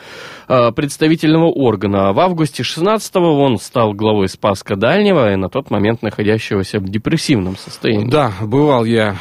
э, 0.48 0.72
представительного 0.74 1.48
органа. 1.48 2.14
В 2.14 2.20
августе 2.20 2.62
16 2.62 3.16
он 3.16 3.58
стал 3.58 3.94
главой 3.94 4.28
Спаска 4.28 4.76
Дальнего 4.76 5.34
и 5.34 5.36
на 5.38 5.50
тот 5.50 5.71
момент 5.72 6.02
находящегося 6.02 6.80
в 6.80 6.90
депрессивном 6.90 7.58
состоянии. 7.58 8.10
Да, 8.10 8.32
бывал 8.42 8.86
я 8.86 9.16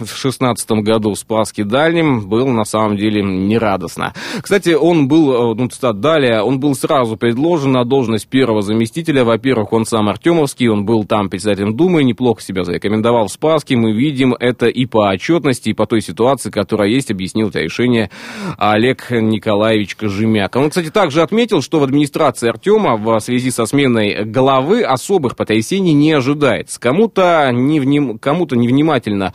в 0.00 0.16
шестнадцатом 0.16 0.82
году 0.82 1.12
в 1.12 1.18
Спаске 1.18 1.64
Дальнем, 1.64 2.28
был 2.28 2.48
на 2.48 2.64
самом 2.64 2.96
деле 2.96 3.22
нерадостно. 3.22 4.12
Кстати, 4.40 4.70
он 4.70 5.08
был, 5.08 5.52
э, 5.52 5.54
ну, 5.54 5.68
цитат 5.68 6.00
далее, 6.00 6.42
он 6.42 6.60
был 6.60 6.74
сразу 6.74 7.16
предложен 7.16 7.72
на 7.72 7.84
должность 7.84 8.28
первого 8.28 8.62
заместителя. 8.62 9.24
Во-первых, 9.24 9.72
он 9.72 9.84
сам 9.84 10.08
Артемовский, 10.08 10.68
он 10.68 10.84
был 10.84 11.04
там 11.04 11.28
председателем 11.30 11.76
Думы, 11.76 12.04
неплохо 12.04 12.42
себя 12.42 12.64
зарекомендовал 12.64 13.26
в 13.26 13.32
Спаске. 13.32 13.76
Мы 13.76 13.92
видим 13.92 14.34
это 14.34 14.66
и 14.66 14.86
по 14.86 15.08
отчетности, 15.08 15.70
и 15.70 15.74
по 15.74 15.86
той 15.86 16.00
ситуации, 16.00 16.50
которая 16.50 16.88
есть, 16.88 17.10
объяснил 17.10 17.48
это 17.48 17.60
решение 17.60 18.10
Олег 18.58 19.10
Николаевич 19.10 19.96
Кожемяк. 19.96 20.56
Он, 20.56 20.70
кстати, 20.70 20.90
также 20.90 21.22
отметил, 21.22 21.62
что 21.62 21.80
в 21.80 21.84
администрации 21.84 22.48
Артема 22.48 22.96
в 22.96 23.18
связи 23.20 23.50
со 23.50 23.66
сменой 23.66 24.24
головы 24.24 24.82
особых 24.82 25.36
потрясений 25.36 25.92
не 25.92 26.12
ожидается. 26.12 26.80
Кому-то, 26.80 27.50
невним... 27.52 28.18
Кому-то 28.18 28.56
невнимательно 28.56 29.32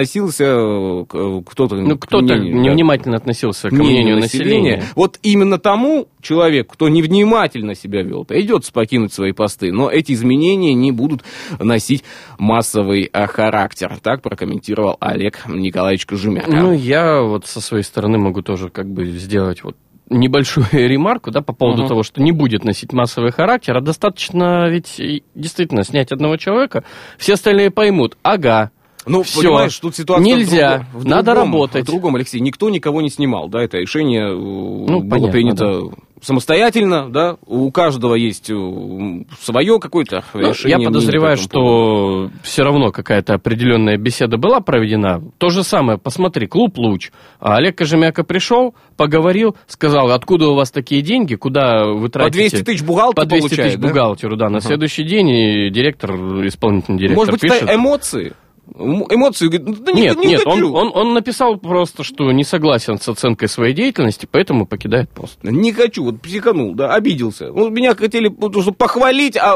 относился 0.00 0.44
э, 0.44 1.04
к- 1.06 1.50
кто-то... 1.50 1.76
Ну, 1.76 1.98
кто-то 1.98 2.34
мнению, 2.34 2.54
да, 2.64 2.70
невнимательно 2.70 3.16
относился 3.16 3.68
к 3.68 3.72
мнению 3.72 3.90
мнению 3.90 4.16
населения. 4.18 4.82
Вот 4.96 5.18
именно 5.22 5.58
тому 5.58 6.08
человеку, 6.22 6.74
кто 6.74 6.88
невнимательно 6.88 7.74
себя 7.74 8.02
вел, 8.02 8.24
придется 8.24 8.72
покинуть 8.72 9.12
свои 9.12 9.32
посты. 9.32 9.72
Но 9.72 9.90
эти 9.90 10.12
изменения 10.12 10.74
не 10.74 10.92
будут 10.92 11.22
носить 11.58 12.04
массовый 12.38 13.08
а, 13.12 13.26
характер. 13.26 13.98
Так 14.02 14.22
прокомментировал 14.22 14.96
Олег 15.00 15.46
Николаевич 15.46 16.06
Кожемяк. 16.06 16.48
Ну, 16.48 16.72
я 16.72 17.20
вот 17.22 17.46
со 17.46 17.60
своей 17.60 17.84
стороны 17.84 18.18
могу 18.18 18.42
тоже 18.42 18.68
как 18.70 18.86
бы 18.90 19.06
сделать 19.06 19.62
вот 19.62 19.76
небольшую 20.08 20.66
ремарку, 20.72 21.30
да, 21.30 21.40
по 21.40 21.52
поводу 21.52 21.82
Мгм. 21.82 21.88
того, 21.88 22.02
что 22.02 22.20
не 22.22 22.32
будет 22.32 22.64
носить 22.64 22.92
массовый 22.92 23.30
характер, 23.32 23.76
а 23.76 23.80
достаточно 23.80 24.68
ведь 24.68 25.00
действительно 25.34 25.84
снять 25.84 26.10
одного 26.10 26.36
человека, 26.36 26.84
все 27.18 27.34
остальные 27.34 27.70
поймут, 27.70 28.16
ага, 28.22 28.70
Ну, 29.06 29.22
Всё. 29.22 29.40
понимаешь, 29.42 29.78
тут 29.78 29.96
ситуация 29.96 30.24
Нельзя. 30.24 30.78
в 30.78 30.90
другом- 30.92 31.00
в 31.00 31.06
Надо 31.06 31.32
другом, 31.32 31.52
работать. 31.52 31.82
В 31.84 31.86
другом, 31.86 32.16
Алексей, 32.16 32.40
никто 32.40 32.68
никого 32.70 33.00
не 33.00 33.08
снимал, 33.10 33.48
да, 33.48 33.62
это 33.62 33.78
решение 33.78 34.30
э, 34.30 34.34
было 34.36 35.00
понятно, 35.08 35.32
принято 35.32 35.80
самостоятельно, 36.22 37.10
да, 37.10 37.36
у 37.46 37.70
каждого 37.70 38.14
есть 38.14 38.50
свое 39.40 39.78
какое-то 39.80 40.22
Ну, 40.34 40.50
решение. 40.50 40.78
я 40.78 40.86
подозреваю, 40.86 41.38
по 41.38 41.48
поводу. 41.48 42.28
что 42.28 42.30
все 42.42 42.62
равно 42.62 42.90
какая-то 42.92 43.34
определенная 43.34 43.96
беседа 43.96 44.36
была 44.36 44.60
проведена. 44.60 45.22
То 45.38 45.48
же 45.48 45.62
самое, 45.64 45.98
посмотри, 45.98 46.46
клуб 46.46 46.76
«Луч». 46.78 47.10
А 47.38 47.56
Олег 47.56 47.78
Кожемяка 47.78 48.22
пришел, 48.22 48.74
поговорил, 48.98 49.56
сказал, 49.66 50.10
откуда 50.10 50.48
у 50.48 50.54
вас 50.54 50.70
такие 50.70 51.00
деньги, 51.02 51.34
куда 51.36 51.84
вы 51.86 52.08
По 52.08 52.12
тратите... 52.20 52.50
200 52.50 52.64
тысяч 52.64 52.82
бухгалтер 52.82 53.22
По 53.22 53.26
200 53.26 53.40
получает, 53.48 53.70
тысяч 53.72 53.80
да? 53.80 53.88
бухгалтеру, 53.88 54.36
да. 54.36 54.48
На 54.50 54.60
следующий 54.60 55.04
день 55.04 55.28
и 55.30 55.70
директор, 55.70 56.10
исполнительный 56.46 56.98
директор 56.98 57.16
Может 57.18 57.32
быть, 57.32 57.40
пишет... 57.40 57.62
это 57.62 57.74
эмоции? 57.74 58.32
Эмоции, 58.78 59.46
говорит, 59.48 59.66
ну, 59.66 59.74
да 59.84 59.92
Нет, 59.92 60.16
не, 60.18 60.26
не 60.26 60.32
нет, 60.32 60.42
он, 60.46 60.52
хочу. 60.54 60.72
он, 60.72 60.90
он 60.94 61.14
написал 61.14 61.56
просто, 61.58 62.04
что 62.04 62.30
не 62.32 62.44
согласен 62.44 62.98
с 63.00 63.08
оценкой 63.08 63.48
своей 63.48 63.74
деятельности, 63.74 64.28
поэтому 64.30 64.66
покидает 64.66 65.10
пост. 65.10 65.38
Не 65.42 65.72
хочу, 65.72 66.04
вот 66.04 66.20
психанул, 66.20 66.74
да, 66.74 66.94
обиделся. 66.94 67.48
Ну, 67.52 67.68
меня 67.70 67.94
хотели 67.94 68.28
чтобы 68.28 68.72
похвалить, 68.76 69.36
а, 69.36 69.54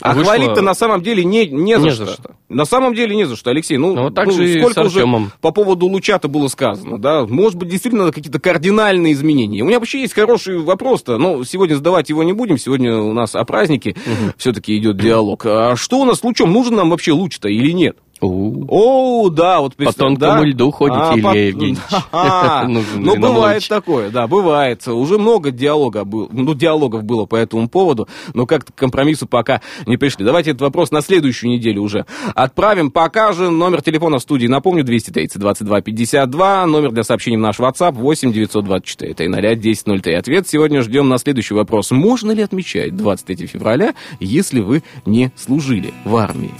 а 0.00 0.14
Вышло- 0.14 0.24
хвалить-то 0.24 0.62
на 0.62 0.74
самом 0.74 1.02
деле 1.02 1.24
не, 1.24 1.46
не, 1.46 1.78
за, 1.78 1.84
Не 1.84 1.90
что. 1.90 2.06
за 2.06 2.12
что. 2.12 2.30
На 2.48 2.64
самом 2.64 2.94
деле 2.94 3.16
не 3.16 3.24
за 3.24 3.36
что, 3.36 3.50
Алексей. 3.50 3.76
Ну, 3.76 3.94
Ну, 3.94 4.02
вот 4.04 4.14
так 4.14 4.30
же 4.30 4.48
и 4.48 4.60
сколько 4.60 4.80
уже 4.80 5.04
по 5.40 5.50
поводу 5.50 5.86
Лучата 5.86 6.28
было 6.28 6.48
сказано, 6.48 6.98
да? 6.98 7.26
Может 7.26 7.58
быть, 7.58 7.68
действительно 7.68 8.12
какие-то 8.12 8.38
кардинальные 8.38 9.12
изменения. 9.12 9.62
У 9.62 9.66
меня 9.66 9.78
вообще 9.78 10.00
есть 10.00 10.14
хороший 10.14 10.58
вопрос-то, 10.58 11.18
но 11.18 11.42
сегодня 11.44 11.74
задавать 11.74 12.08
его 12.10 12.22
не 12.22 12.32
будем. 12.32 12.58
Сегодня 12.58 12.96
у 12.96 13.12
нас 13.12 13.34
о 13.34 13.44
празднике 13.44 13.96
все-таки 14.36 14.76
идет 14.78 14.96
диалог. 14.96 15.44
А 15.46 15.76
что 15.76 15.98
у 16.00 16.04
нас 16.04 16.18
с 16.20 16.24
Лучом? 16.24 16.52
Нужен 16.52 16.74
нам 16.76 16.90
вообще 16.90 17.12
Луч-то 17.12 17.48
или 17.48 17.70
нет? 17.72 17.96
О, 18.20 19.28
да, 19.30 19.60
вот 19.60 19.76
По 19.76 19.92
тонкому 19.92 20.42
да? 20.42 20.44
льду 20.44 20.70
ходите, 20.70 21.00
А, 21.00 21.14
Илья 21.14 21.30
по- 21.30 21.36
Евгеньевич. 21.36 21.78
Ну, 22.98 23.16
бывает 23.18 23.66
такое, 23.68 24.10
да, 24.10 24.26
бывает. 24.26 24.86
Уже 24.88 25.18
много 25.18 25.50
диалога 25.50 26.04
был, 26.04 26.28
ну, 26.32 26.54
диалогов 26.54 27.04
было 27.04 27.26
по 27.26 27.36
этому 27.36 27.68
поводу, 27.68 28.08
но 28.32 28.46
как-то 28.46 28.72
к 28.72 28.76
компромиссу 28.76 29.26
пока 29.26 29.60
не 29.86 29.96
пришли. 29.96 30.24
Давайте 30.24 30.50
этот 30.50 30.62
вопрос 30.62 30.90
на 30.90 31.00
следующую 31.02 31.50
неделю 31.50 31.82
уже 31.82 32.06
отправим. 32.34 32.90
Пока 32.90 33.32
же 33.32 33.50
номер 33.50 33.82
телефона 33.82 34.18
в 34.18 34.22
студии, 34.22 34.46
напомню, 34.46 34.84
230 34.84 35.38
22 35.38 35.80
52, 35.80 36.66
номер 36.66 36.92
для 36.92 37.02
сообщений 37.04 37.36
в 37.36 37.40
наш 37.40 37.58
WhatsApp 37.58 37.92
8 37.92 38.32
924 38.32 39.14
300 39.14 39.38
1003. 39.38 40.14
Ответ 40.14 40.48
сегодня 40.48 40.82
ждем 40.82 41.08
на 41.08 41.18
следующий 41.18 41.54
вопрос. 41.54 41.90
Можно 41.90 42.32
ли 42.32 42.42
отмечать 42.42 42.96
23 42.96 43.46
февраля, 43.46 43.94
если 44.20 44.60
вы 44.60 44.82
не 45.06 45.30
служили 45.36 45.92
в 46.04 46.16
армии? 46.16 46.52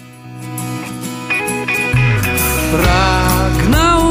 Прогнала, 2.74 4.03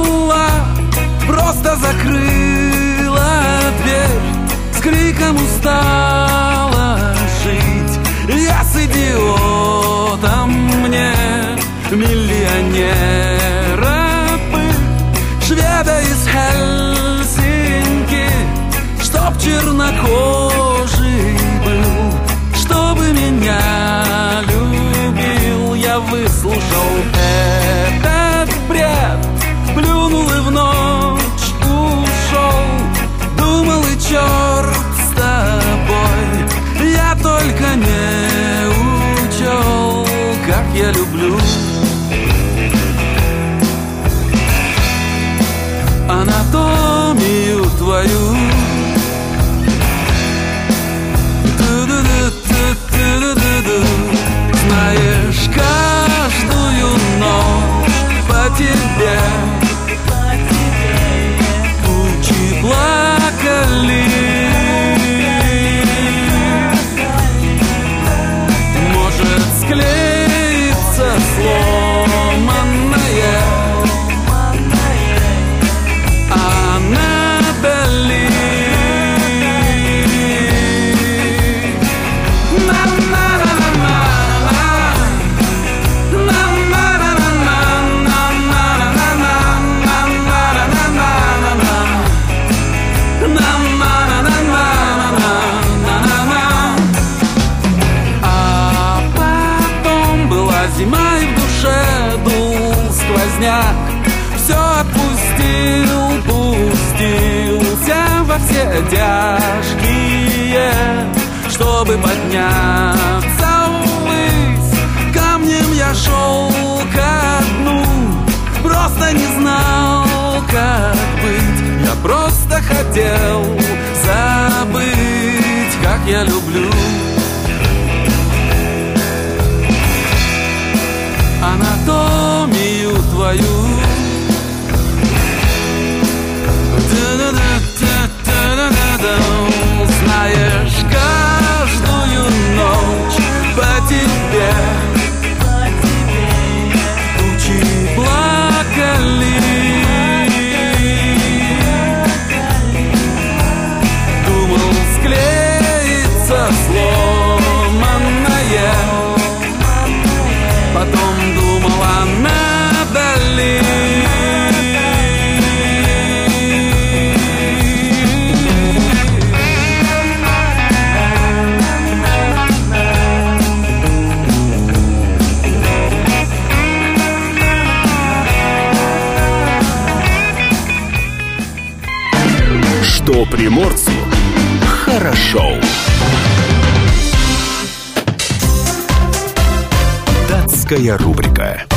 Датская 190.73 190.97
рубрика. 190.97 191.67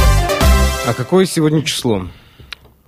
А 0.87 0.95
какое 0.95 1.27
сегодня 1.27 1.63
число? 1.63 2.09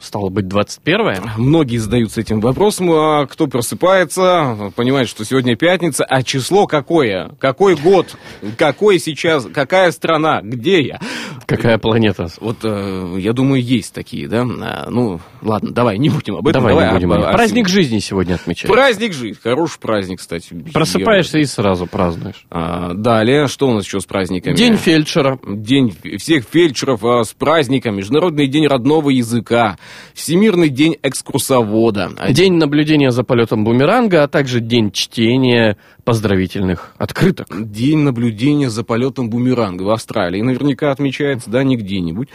Стало 0.09 0.31
быть, 0.31 0.49
21 0.49 1.33
Многие 1.37 1.77
задаются 1.77 2.23
этим 2.23 2.41
вопросом, 2.41 2.91
а 2.93 3.27
кто 3.27 3.47
просыпается, 3.47 4.73
понимает, 4.75 5.07
что 5.07 5.23
сегодня 5.23 5.55
пятница, 5.55 6.03
а 6.03 6.23
число 6.23 6.67
какое? 6.67 7.33
Какой 7.39 7.77
год? 7.77 8.17
Какой 8.57 9.01
сейчас? 9.01 9.45
Какая 9.53 9.93
страна? 9.93 10.41
Где 10.43 10.81
я? 10.81 11.01
Какая 11.45 11.77
планета? 11.77 12.29
Вот, 12.41 12.59
э, 12.63 13.17
я 13.19 13.35
думаю, 13.35 13.63
есть 13.63 13.93
такие, 13.93 14.29
да? 14.29 14.47
А, 14.63 14.89
ну, 14.89 15.21
ладно, 15.43 15.73
давай, 15.73 15.99
не 15.99 16.09
будем 16.09 16.37
об 16.37 16.49
этом. 16.49 16.63
Давай, 16.63 16.87
не 16.89 16.95
будем. 16.95 17.13
об- 17.13 17.25
о- 17.25 17.33
Праздник 17.33 17.69
жизни 17.69 17.99
сегодня 17.99 18.37
отмечаем. 18.37 18.73
Праздник 18.73 19.13
жизни. 19.13 19.39
Хороший 19.43 19.79
праздник, 19.79 20.21
кстати. 20.21 20.55
Просыпаешься 20.73 21.39
и 21.39 21.45
сразу 21.45 21.87
празднуешь. 21.87 22.47
А, 22.51 22.95
далее, 22.95 23.47
что 23.47 23.69
у 23.69 23.75
нас 23.75 23.85
еще 23.85 24.01
с 24.01 24.07
праздниками? 24.07 24.55
День 24.55 24.77
фельдшера. 24.77 25.39
День 25.47 25.95
всех 26.19 26.45
фельдшеров 26.51 27.05
а, 27.05 27.25
с 27.25 27.35
праздником, 27.35 27.97
Международный 27.97 28.47
день 28.47 28.67
родного 28.67 29.11
языка, 29.11 29.77
Всемирный 30.15 30.69
день 30.69 30.97
экскурсовода. 31.03 32.11
День 32.31 32.55
наблюдения 32.55 33.11
за 33.11 33.25
полетом 33.25 33.65
бумеранга, 33.65 34.25
а 34.25 34.29
также 34.29 34.61
день 34.61 34.91
чтения 34.91 35.77
поздравительных 36.09 36.95
открыток. 36.97 37.49
День 37.51 37.99
наблюдения 37.99 38.71
за 38.71 38.83
полетом 38.83 39.29
бумеранга 39.29 39.83
в 39.83 39.91
Австралии. 39.91 40.41
Наверняка 40.41 40.91
отмечается, 40.91 41.51
да, 41.51 41.63
не 41.63 41.77
где-нибудь. 41.77 42.31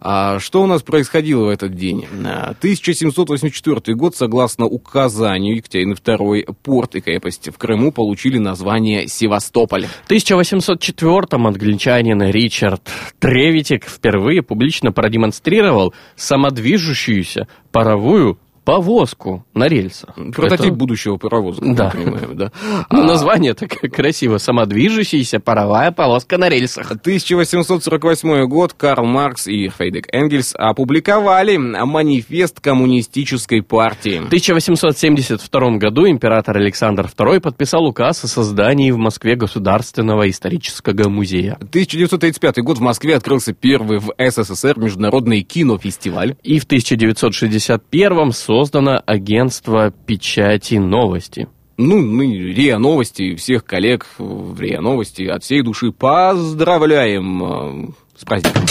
А 0.00 0.38
что 0.38 0.62
у 0.62 0.66
нас 0.66 0.82
происходило 0.82 1.46
в 1.46 1.48
этот 1.48 1.74
день? 1.74 2.06
А, 2.24 2.54
1784 2.56 3.96
год, 3.96 4.14
согласно 4.14 4.66
указанию 4.66 5.56
Екатерины 5.56 5.94
II, 5.94 6.54
порт 6.62 6.94
и 6.94 7.00
крепость 7.00 7.48
в 7.48 7.58
Крыму 7.58 7.90
получили 7.90 8.38
название 8.38 9.08
Севастополь. 9.08 9.86
В 10.06 10.08
1804-м 10.08 11.48
англичанин 11.48 12.22
Ричард 12.22 12.88
Тревитик 13.18 13.86
впервые 13.86 14.42
публично 14.42 14.92
продемонстрировал 14.92 15.92
самодвижущуюся 16.14 17.48
паровую 17.72 18.38
повозку 18.66 19.46
на 19.54 19.68
рельсах. 19.68 20.14
Прототип 20.34 20.66
Это- 20.66 20.74
будущего 20.74 21.16
паровоза, 21.16 21.62
Да. 21.64 21.92
мы 21.94 22.02
понимаем, 22.02 22.36
да. 22.36 22.52
Ну, 22.90 23.02
А, 23.02 23.04
название 23.04 23.54
такое 23.54 23.88
красиво. 23.88 24.38
Самодвижущаяся 24.38 25.38
паровая 25.40 25.92
повозка 25.92 26.36
на 26.36 26.48
рельсах. 26.48 26.90
1848 26.90 28.44
год 28.46 28.72
Карл 28.72 29.06
Маркс 29.06 29.46
и 29.46 29.68
Фрейдек 29.68 30.08
Энгельс 30.12 30.52
опубликовали 30.58 31.56
манифест 31.56 32.58
коммунистической 32.60 33.62
партии. 33.62 34.18
В 34.18 34.26
1872 34.26 35.78
году 35.78 36.08
император 36.08 36.56
Александр 36.58 37.06
II 37.16 37.40
подписал 37.40 37.86
указ 37.86 38.24
о 38.24 38.26
создании 38.26 38.90
в 38.90 38.98
Москве 38.98 39.36
Государственного 39.36 40.28
исторического 40.28 41.08
музея. 41.08 41.56
1935 41.60 42.58
год 42.64 42.78
в 42.78 42.80
Москве 42.80 43.14
открылся 43.14 43.52
первый 43.52 43.98
в 44.00 44.12
СССР 44.18 44.76
международный 44.78 45.42
кинофестиваль. 45.42 46.36
И 46.42 46.58
в 46.58 46.64
1961 46.64 48.32
создано 48.56 49.02
агентство 49.04 49.90
печати 49.90 50.76
новости. 50.76 51.46
Ну, 51.76 52.00
мы 52.00 52.24
РИА 52.54 52.78
Новости, 52.78 53.34
всех 53.34 53.66
коллег 53.66 54.06
в 54.16 54.58
РИА 54.58 54.80
Новости 54.80 55.24
от 55.24 55.44
всей 55.44 55.60
души 55.60 55.92
поздравляем 55.92 57.44
э, 57.44 57.88
с 58.16 58.24
праздником. 58.24 58.62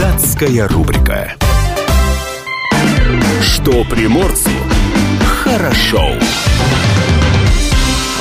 Датская 0.00 0.66
рубрика. 0.66 1.36
Что 3.42 3.84
приморцу 3.84 4.50
хорошо. 5.44 6.14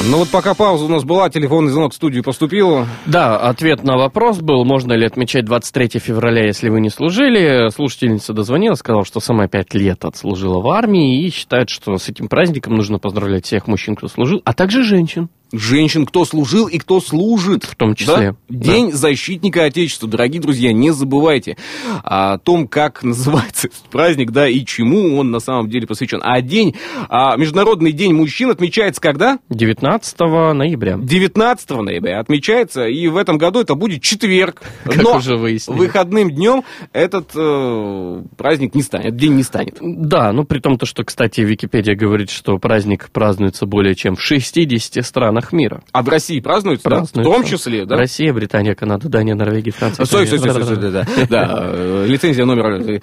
Ну 0.06 0.20
вот 0.20 0.30
пока 0.30 0.54
пауза 0.54 0.86
у 0.86 0.88
нас 0.88 1.04
была, 1.04 1.30
телефонный 1.30 1.72
звонок 1.72 1.92
в 1.92 1.96
студию 1.96 2.24
поступил. 2.24 2.86
Да, 3.08 3.38
ответ 3.38 3.84
на 3.84 3.98
вопрос 3.98 4.40
был, 4.40 4.64
можно 4.64 4.94
ли 4.94 5.06
отмечать 5.06 5.46
23 5.46 6.00
февраля, 6.00 6.46
если 6.46 6.70
вы 6.70 6.82
не 6.82 6.90
служили. 6.90 7.70
Слушательница 7.72 8.34
дозвонилась, 8.34 8.80
сказала, 8.80 9.04
что 9.04 9.20
сама 9.20 9.48
пять 9.48 9.74
лет 9.74 10.06
отслужила 10.06 10.62
в 10.62 10.70
армии 10.70 11.26
и 11.26 11.32
считает, 11.32 11.70
что 11.70 11.98
с 11.98 12.08
этим 12.10 12.28
праздником 12.30 12.76
нужно 12.76 13.00
поздравлять 13.00 13.46
всех 13.46 13.68
мужчин, 13.68 13.96
кто 13.96 14.08
служил, 14.08 14.42
а 14.46 14.54
также 14.54 14.84
женщин. 14.84 15.30
Женщин, 15.52 16.06
кто 16.06 16.26
служил 16.26 16.68
и 16.68 16.78
кто 16.78 17.00
служит. 17.00 17.64
В 17.64 17.76
том 17.76 17.96
числе, 17.96 18.32
Да? 18.32 18.36
День 18.50 18.92
защитника 18.92 19.64
Отечества. 19.64 20.10
Дорогие 20.10 20.42
друзья, 20.42 20.74
не 20.74 20.92
забывайте 20.92 21.58
о 22.04 22.38
том, 22.38 22.68
как 22.68 23.04
называется 23.04 23.68
этот 23.68 23.90
праздник, 23.90 24.32
да, 24.32 24.48
и 24.48 24.66
чему 24.66 25.18
он 25.18 25.32
на 25.32 25.40
самом 25.40 25.70
деле 25.70 25.88
посвящен. 25.88 26.20
А 26.24 26.42
день, 26.42 26.76
а, 27.10 27.38
Международный 27.38 27.92
день 27.92 28.14
мужчин 28.14 28.50
отмечается 28.50 29.02
когда? 29.02 29.40
19 29.50 30.20
ноября. 30.54 30.98
19 30.98 31.70
ноября 31.70 32.20
отмечается, 32.20 32.86
и 32.86 33.08
в 33.08 33.18
этом 33.18 33.38
году 33.38 33.62
это 33.62 33.76
будет 33.76 34.02
четверг. 34.02 34.62
Как 34.84 35.02
Но 35.02 35.18
уже 35.18 35.38
выяснили. 35.38 35.78
выходным 35.78 36.32
днем 36.32 36.64
этот 36.94 37.32
э, 37.36 38.24
праздник 38.36 38.76
не 38.76 38.82
станет, 38.82 39.16
день 39.16 39.34
не 39.36 39.44
станет. 39.44 39.78
Да, 39.82 40.32
ну 40.34 40.44
при 40.44 40.60
том, 40.60 40.78
то, 40.78 40.86
что, 40.86 41.04
кстати, 41.04 41.42
Википедия 41.42 41.96
говорит, 41.96 42.30
что 42.30 42.58
праздник 42.58 43.10
празднуется 43.12 43.66
более 43.66 43.96
чем 43.96 44.16
в 44.16 44.22
60 44.22 45.06
странах 45.06 45.37
мира. 45.52 45.82
А 45.92 46.02
в 46.04 46.10
России 46.10 46.40
празднуется, 46.40 46.90
да? 46.90 47.04
В 47.04 47.12
том 47.12 47.44
числе, 47.44 47.86
да? 47.86 47.96
Россия, 47.96 48.34
Британия, 48.34 48.76
Канада, 48.76 49.10
Дания, 49.10 49.36
Норвегия, 49.36 49.72
Франция. 49.72 50.06
Стой, 50.06 50.28
стой, 50.28 50.40
стой, 50.40 50.64
стой, 50.64 50.78
да, 50.78 50.90
да, 50.92 51.06
да, 51.30 51.60
э, 51.74 52.06
лицензия 52.08 52.46
номер 52.46 52.66
э, 52.72 52.96
э, 52.98 53.00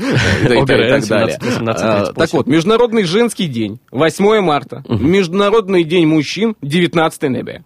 да, 0.48 0.54
и 0.54 0.58
так- 0.58 0.66
далее. 0.66 1.00
17, 1.00 1.42
18, 1.42 1.82
А, 1.84 1.94
38. 2.06 2.14
Так 2.14 2.32
вот, 2.32 2.46
Международный 2.46 3.04
женский 3.04 3.46
день, 3.46 3.80
8 3.90 4.40
марта, 4.40 4.82
Международный 4.88 5.84
день 5.84 6.06
мужчин, 6.06 6.56
19 6.62 7.28
ноября. 7.30 7.62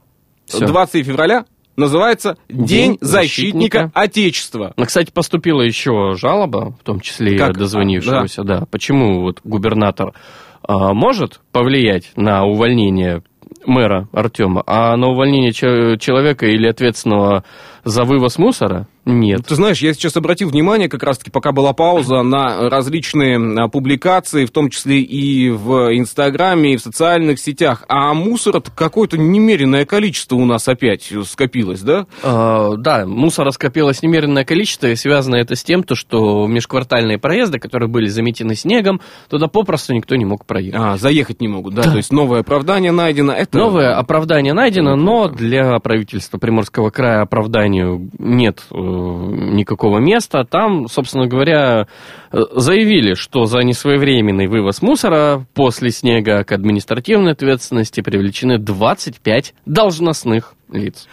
Всё. 0.47 0.67
20 0.67 1.05
февраля 1.05 1.45
называется 1.77 2.37
День 2.49 2.67
День 2.67 2.99
защитника 3.01 3.79
защитника. 3.79 3.91
Отечества. 3.95 4.73
Ну, 4.77 4.85
Кстати, 4.85 5.11
поступила 5.13 5.61
еще 5.63 6.15
жалоба, 6.17 6.75
в 6.81 6.85
том 6.85 7.01
числе 7.01 7.35
и 7.35 7.39
Как? 7.39 7.57
дозвонившегося, 7.57 8.43
да. 8.43 8.65
Почему 8.71 9.21
вот 9.23 9.41
губернатор 9.45 10.13
а, 10.63 10.93
может 10.93 11.41
повлиять 11.53 12.11
на 12.17 12.45
увольнение 12.45 13.23
мэра 13.69 14.09
Артема, 14.13 14.63
а 14.67 14.97
на 14.97 15.09
увольнение 15.09 15.53
че- 15.53 15.97
человека 15.99 16.47
или 16.47 16.67
ответственного 16.67 17.45
за 17.85 18.05
вывоз 18.05 18.39
мусора 18.39 18.87
нет. 19.09 19.47
Ты 19.47 19.55
знаешь, 19.55 19.81
я 19.81 19.95
сейчас 19.95 20.17
обратил 20.17 20.51
внимание, 20.51 20.89
как 20.89 21.03
раз-таки, 21.03 21.31
пока 21.31 21.53
была 21.53 21.73
пауза, 21.73 22.23
на 22.23 22.69
различные 22.69 23.39
а, 23.39 23.69
публикации, 23.69 24.45
в 24.45 24.51
том 24.51 24.71
числе 24.71 25.01
и 25.01 25.51
в 25.51 25.97
Инстаграме, 25.97 26.75
и 26.75 26.77
в 26.77 26.81
социальных 26.81 27.41
сетях. 27.41 27.85
А 27.89 28.13
мусора 28.15 28.61
какое-то 28.61 29.17
немеренное 29.17 29.87
количество 29.87 30.37
у 30.37 30.45
нас 30.45 30.69
опять 30.69 31.11
скопилось, 31.25 31.81
да? 31.81 32.07
А, 32.23 32.77
да, 32.77 33.07
мусора 33.07 33.51
скопилось 33.51 34.03
немеренное 34.03 34.45
количество, 34.45 34.89
и 34.89 34.97
связано 34.97 35.37
это 35.37 35.57
с 35.57 35.65
тем, 35.65 35.83
то, 35.83 35.95
что 35.95 36.47
межквартальные 36.47 37.19
проезды, 37.19 37.59
которые 37.59 37.89
были 37.89 38.07
заметены 38.07 38.55
снегом, 38.55 39.01
туда 39.31 39.49
попросту 39.49 39.95
никто 39.95 40.17
не 40.17 40.25
мог 40.25 40.45
проехать. 40.45 40.81
А, 40.81 40.97
заехать 40.97 41.41
не 41.41 41.49
могут, 41.49 41.75
да? 41.75 41.83
То 41.83 41.97
есть 41.97 42.13
новое 42.13 42.41
оправдание 42.41 42.93
найдено. 42.93 43.33
Это... 43.33 43.57
Новое 43.57 43.97
оправдание 43.97 44.53
найдено, 44.53 44.97
но 44.97 45.29
для 45.29 45.79
правительства 45.79 46.39
Приморского 46.39 46.91
края 46.91 47.25
оправданию 47.69 48.11
нет 48.19 48.65
э, 48.71 48.77
никакого 48.77 49.99
места. 49.99 50.45
Там, 50.45 50.89
собственно 50.89 51.27
говоря, 51.27 51.87
э, 52.33 52.39
заявили, 52.55 53.15
что 53.15 53.45
за 53.45 53.61
несвоевременный 53.61 54.47
вывоз 54.47 54.83
мусора 54.83 55.47
после 55.55 55.91
снега 55.91 56.45
к 56.45 56.53
административной 56.53 57.33
ответственности 57.33 58.01
привлечены 58.01 58.59
25 58.59 59.55
должностных 59.67 60.55
лиц. 60.71 61.09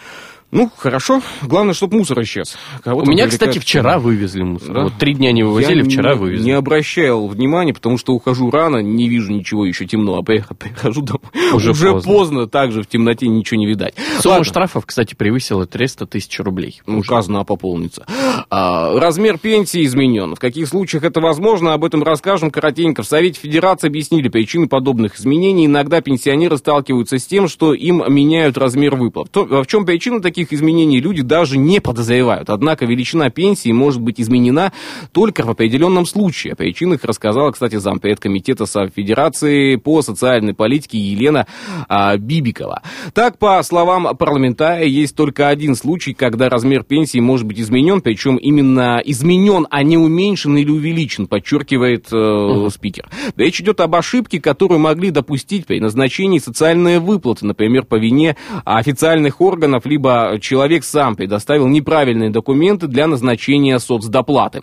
Ну, 0.56 0.70
хорошо. 0.76 1.20
Главное, 1.42 1.74
чтобы 1.74 1.98
мусор 1.98 2.22
исчез. 2.22 2.56
Кого 2.82 3.00
У 3.00 3.04
меня, 3.04 3.24
привлекает? 3.24 3.32
кстати, 3.32 3.58
вчера 3.58 3.98
вывезли 3.98 4.42
мусор. 4.42 4.72
Да? 4.74 4.80
Вот 4.84 4.94
три 4.98 5.14
дня 5.14 5.30
не 5.32 5.42
вывозили, 5.42 5.78
Я 5.78 5.84
вчера 5.84 6.14
не, 6.14 6.18
вывезли. 6.20 6.44
не 6.44 6.52
обращал 6.52 7.26
внимания, 7.28 7.74
потому 7.74 7.98
что 7.98 8.14
ухожу 8.14 8.50
рано, 8.50 8.78
не 8.78 9.08
вижу 9.08 9.32
ничего, 9.32 9.66
еще 9.66 9.84
темно, 9.86 10.16
а 10.16 10.22
прихожу 10.22 11.02
домой. 11.02 11.20
Уже 11.52 11.72
Уже, 11.72 11.92
поздно. 11.92 12.12
поздно. 12.12 12.46
также 12.46 12.82
в 12.82 12.86
темноте 12.86 13.28
ничего 13.28 13.60
не 13.60 13.66
видать. 13.66 13.94
Сумма 14.20 14.32
Ладно. 14.36 14.44
штрафов, 14.44 14.86
кстати, 14.86 15.14
превысила 15.14 15.66
300 15.66 16.06
тысяч 16.06 16.40
рублей. 16.40 16.80
Ну, 16.86 17.00
указано 17.00 17.44
пополнится. 17.44 18.06
А, 18.48 18.98
размер 18.98 19.38
пенсии 19.38 19.84
изменен. 19.84 20.34
В 20.34 20.38
каких 20.38 20.68
случаях 20.68 21.04
это 21.04 21.20
возможно, 21.20 21.74
об 21.74 21.84
этом 21.84 22.02
расскажем 22.02 22.50
коротенько. 22.50 23.02
В 23.02 23.06
Совете 23.06 23.38
Федерации 23.40 23.88
объяснили 23.88 24.28
причины 24.28 24.68
подобных 24.68 25.18
изменений. 25.20 25.66
Иногда 25.66 26.00
пенсионеры 26.00 26.56
сталкиваются 26.56 27.18
с 27.18 27.26
тем, 27.26 27.46
что 27.48 27.74
им 27.74 28.02
меняют 28.08 28.56
размер 28.56 28.94
выплат. 28.96 29.30
То- 29.30 29.44
в 29.44 29.66
чем 29.66 29.84
причина 29.84 30.20
таких 30.22 30.45
изменений, 30.52 31.00
люди 31.00 31.22
даже 31.22 31.58
не 31.58 31.80
подозревают. 31.80 32.50
Однако 32.50 32.86
величина 32.86 33.30
пенсии 33.30 33.72
может 33.72 34.00
быть 34.00 34.20
изменена 34.20 34.72
только 35.12 35.44
в 35.44 35.50
определенном 35.50 36.06
случае. 36.06 36.52
О 36.54 36.56
причинах 36.56 37.04
рассказала, 37.04 37.50
кстати, 37.50 37.76
зампред 37.76 38.20
комитета 38.20 38.66
Совет 38.66 38.92
Федерации 38.94 39.76
по 39.76 40.02
социальной 40.02 40.54
политике 40.54 40.98
Елена 40.98 41.46
а, 41.88 42.16
Бибикова. 42.16 42.82
Так, 43.14 43.38
по 43.38 43.62
словам 43.62 44.16
парламентария, 44.16 44.86
есть 44.86 45.16
только 45.16 45.48
один 45.48 45.74
случай, 45.74 46.14
когда 46.14 46.48
размер 46.48 46.82
пенсии 46.82 47.18
может 47.18 47.46
быть 47.46 47.60
изменен, 47.60 48.00
причем 48.00 48.36
именно 48.36 49.00
изменен, 49.04 49.66
а 49.70 49.82
не 49.82 49.98
уменьшен 49.98 50.56
или 50.56 50.70
увеличен, 50.70 51.26
подчеркивает 51.26 52.08
э, 52.12 52.68
спикер. 52.70 53.08
Речь 53.36 53.60
идет 53.60 53.80
об 53.80 53.94
ошибке, 53.94 54.40
которую 54.40 54.80
могли 54.80 55.10
допустить 55.10 55.66
при 55.66 55.80
назначении 55.80 56.38
социальной 56.38 56.98
выплаты, 56.98 57.46
например, 57.46 57.84
по 57.84 57.96
вине 57.96 58.36
официальных 58.64 59.40
органов, 59.40 59.86
либо 59.86 60.25
человек 60.40 60.84
сам 60.84 61.16
предоставил 61.16 61.66
неправильные 61.66 62.30
документы 62.30 62.86
для 62.86 63.06
назначения 63.06 63.78
соцдоплаты. 63.78 64.62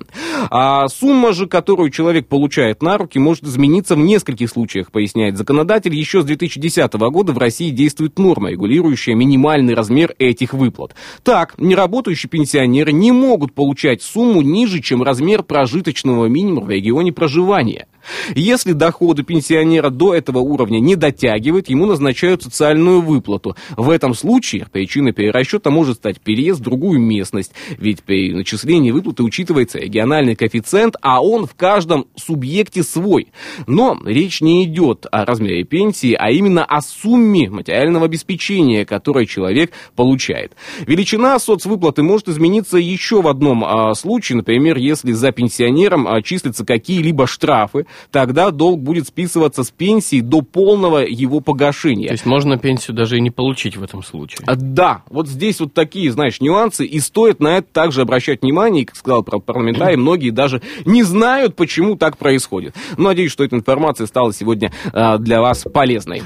А 0.50 0.88
сумма 0.88 1.34
же, 1.34 1.48
которую 1.48 1.90
человек 1.90 2.28
получает 2.28 2.82
на 2.82 2.98
руки, 2.98 3.20
может 3.20 3.44
измениться 3.44 3.96
в 3.96 4.00
нескольких 4.00 4.50
случаях, 4.50 4.92
поясняет 4.92 5.38
законодатель. 5.38 5.96
Еще 5.96 6.22
с 6.22 6.26
2010 6.26 6.94
года 6.94 7.34
в 7.34 7.38
России 7.38 7.70
действует 7.70 8.20
норма, 8.20 8.52
регулирующая 8.52 9.16
минимальный 9.16 9.74
размер 9.74 10.14
этих 10.20 10.54
выплат. 10.54 10.96
Так, 11.24 11.56
неработающие 11.58 12.30
пенсионеры 12.30 12.92
не 12.92 13.12
могут 13.12 13.54
получать 13.54 14.02
сумму 14.02 14.42
ниже, 14.42 14.82
чем 14.82 15.04
размер 15.04 15.44
прожиточного 15.44 16.26
минимума 16.28 16.66
в 16.66 16.70
регионе 16.70 17.12
проживания. 17.12 17.88
Если 18.36 18.74
доходы 18.74 19.24
пенсионера 19.24 19.90
до 19.90 20.14
этого 20.14 20.40
уровня 20.40 20.80
не 20.80 20.96
дотягивают, 20.96 21.70
ему 21.70 21.86
назначают 21.86 22.44
социальную 22.44 23.02
выплату. 23.02 23.56
В 23.76 23.90
этом 23.90 24.14
случае 24.14 24.68
причиной 24.72 25.14
перерасчета 25.14 25.70
может 25.70 25.98
стать 25.98 26.20
переезд 26.20 26.60
в 26.60 26.64
другую 26.64 27.00
местность, 27.00 27.54
ведь 27.78 28.04
при 28.04 28.34
начислении 28.34 28.92
выплаты 28.92 29.24
учитывается 29.24 29.80
региональный 29.80 30.36
коэффициент, 30.36 30.96
а 31.02 31.22
он 31.22 31.46
в 31.46 31.56
каждом 31.56 32.06
субъекте 32.16 32.84
свой. 32.84 33.28
Но 33.68 33.98
речь 34.06 34.42
не 34.42 34.66
идет 34.66 35.06
о 35.12 35.26
размере 35.26 35.64
пенсии, 35.64 36.16
а 36.18 36.32
именно 36.32 36.64
о 36.66 36.82
сумме 36.82 37.50
материального 37.50 38.06
обеспечения, 38.06 38.86
которое 38.86 39.26
человек 39.26 39.72
получает. 39.96 40.54
Величина 40.86 41.40
соцвыплаты 41.40 42.04
может 42.04 42.28
измениться 42.30 42.78
еще 42.78 43.22
в 43.22 43.28
одном 43.28 43.64
а, 43.64 43.94
случае, 43.94 44.38
например, 44.38 44.78
если 44.78 45.12
за 45.12 45.32
пенсионером 45.32 46.08
а, 46.08 46.22
числятся 46.22 46.66
какие-либо 46.66 47.28
штрафы, 47.28 47.86
тогда 48.12 48.52
долг 48.52 48.82
будет 48.82 49.08
списываться 49.08 49.64
с 49.64 49.72
пенсии 49.72 50.22
до 50.22 50.42
полного 50.42 51.00
его 51.00 51.40
погашения. 51.40 52.08
То 52.08 52.14
есть 52.14 52.26
можно 52.26 52.58
пенсию 52.58 52.96
даже 52.96 53.18
и 53.18 53.22
не 53.22 53.32
получить 53.32 53.78
в 53.78 53.84
этом 53.84 54.04
случае. 54.04 54.46
А, 54.46 54.56
Да, 54.56 55.04
вот 55.10 55.28
здесь 55.28 55.60
вот 55.60 55.74
такие, 55.74 56.12
знаешь, 56.12 56.42
нюансы, 56.42 56.86
и 56.86 57.00
стоит 57.00 57.40
на 57.40 57.58
это 57.58 57.68
также 57.72 58.02
обращать 58.02 58.42
внимание, 58.42 58.84
и, 58.84 58.86
как 58.86 58.96
сказал 58.96 59.24
пар- 59.24 59.40
парламентарий, 59.40 59.96
многие 59.98 60.30
даже 60.32 60.62
не 60.86 61.04
знают, 61.04 61.56
почему 61.56 61.96
так 61.96 62.18
происходит. 62.18 62.76
Но 62.98 63.10
надеюсь, 63.10 63.32
что 63.32 63.44
эта 63.44 63.56
информация 63.56 64.08
стала 64.08 64.34
сегодня 64.34 64.72
а, 64.92 65.18
для 65.18 65.42
вас 65.42 65.66
полезной. 65.72 66.24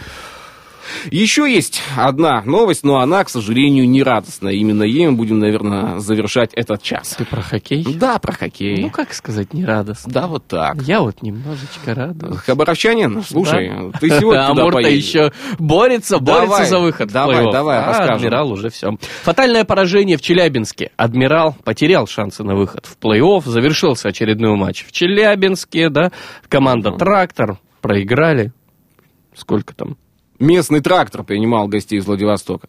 Еще 1.12 1.52
есть 1.52 1.82
одна 1.96 2.42
новость, 2.44 2.84
но 2.84 2.98
она, 3.00 3.24
к 3.24 3.30
сожалению, 3.30 3.88
не 3.90 4.04
радостная. 4.04 4.54
Именно 4.54 4.84
ей 4.84 5.08
мы 5.08 5.14
будем, 5.14 5.40
наверное, 5.40 6.00
завершать 6.00 6.52
этот 6.54 6.82
час. 6.82 7.16
Ты 7.18 7.26
про 7.26 7.42
хоккей? 7.42 7.86
Да, 7.96 8.20
про 8.20 8.34
хоккей. 8.34 8.82
Ну, 8.82 8.90
как 8.90 9.14
сказать, 9.14 9.54
не 9.54 9.66
радостно. 9.66 10.12
да, 10.12 10.28
вот 10.28 10.46
так. 10.48 10.82
Я 10.84 11.02
вот 11.02 11.22
немножечко 11.22 11.94
радуюсь. 11.96 12.38
Хабаровчанин, 12.38 13.24
слушай, 13.24 13.70
Да. 13.70 14.00
ты 14.00 14.10
сегодня 14.10 14.48
туда 14.48 14.62
Амур-то 14.62 14.82
поедешь. 14.82 15.04
еще 15.06 15.32
борется, 15.60 16.20
борется 16.20 16.48
Давай, 16.48 16.66
за 16.68 16.80
выход 16.80 17.12
давай, 17.12 17.52
давай, 17.52 17.78
а 17.80 17.86
расскажем. 17.88 18.16
Адмирал 18.16 18.52
уже 18.52 18.70
все. 18.70 18.92
Фатальное 19.24 19.66
поражение 19.66 20.18
в 20.18 20.22
Челябинске. 20.22 20.92
Адмирал 20.98 21.56
потерял 21.64 22.08
шансы 22.08 22.44
на 22.44 22.56
выход 22.56 22.86
в 22.86 22.98
плей-офф. 23.04 23.44
Завершился 23.46 24.10
очередной 24.10 24.56
матч 24.56 24.86
в 24.86 24.92
Челябинске, 24.92 25.90
да. 25.90 26.12
Команда 26.48 26.92
«Трактор» 26.92 27.60
проиграли. 27.82 28.52
Сколько 29.36 29.76
там? 29.76 29.98
Местный 30.40 30.80
трактор 30.82 31.24
принимал 31.24 31.68
гостей 31.68 31.98
из 32.00 32.06
Владивостока. 32.06 32.68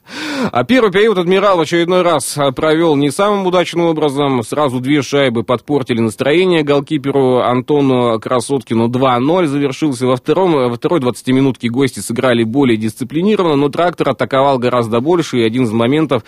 А 0.53 0.65
первый 0.65 0.91
период 0.93 1.19
«Адмирал» 1.19 1.59
в 1.59 1.61
очередной 1.61 2.03
раз 2.03 2.39
провел 2.57 2.97
не 2.97 3.11
самым 3.11 3.47
удачным 3.47 3.87
образом. 3.87 4.43
Сразу 4.43 4.81
две 4.81 5.03
шайбы 5.03 5.43
подпортили 5.43 6.01
настроение 6.01 6.63
голкиперу 6.63 7.39
Антону 7.41 8.19
Красоткину. 8.21 8.89
2-0 8.89 9.47
завершился 9.47 10.07
во 10.07 10.17
втором. 10.17 10.53
Во 10.53 10.75
второй 10.75 11.01
20-минутке 11.01 11.69
гости 11.69 12.01
сыграли 12.01 12.45
более 12.45 12.77
дисциплинированно, 12.77 13.57
но 13.57 13.69
трактор 13.69 14.11
атаковал 14.11 14.59
гораздо 14.59 15.01
больше, 15.01 15.39
и 15.39 15.43
один 15.43 15.65
из 15.65 15.73
моментов 15.73 16.23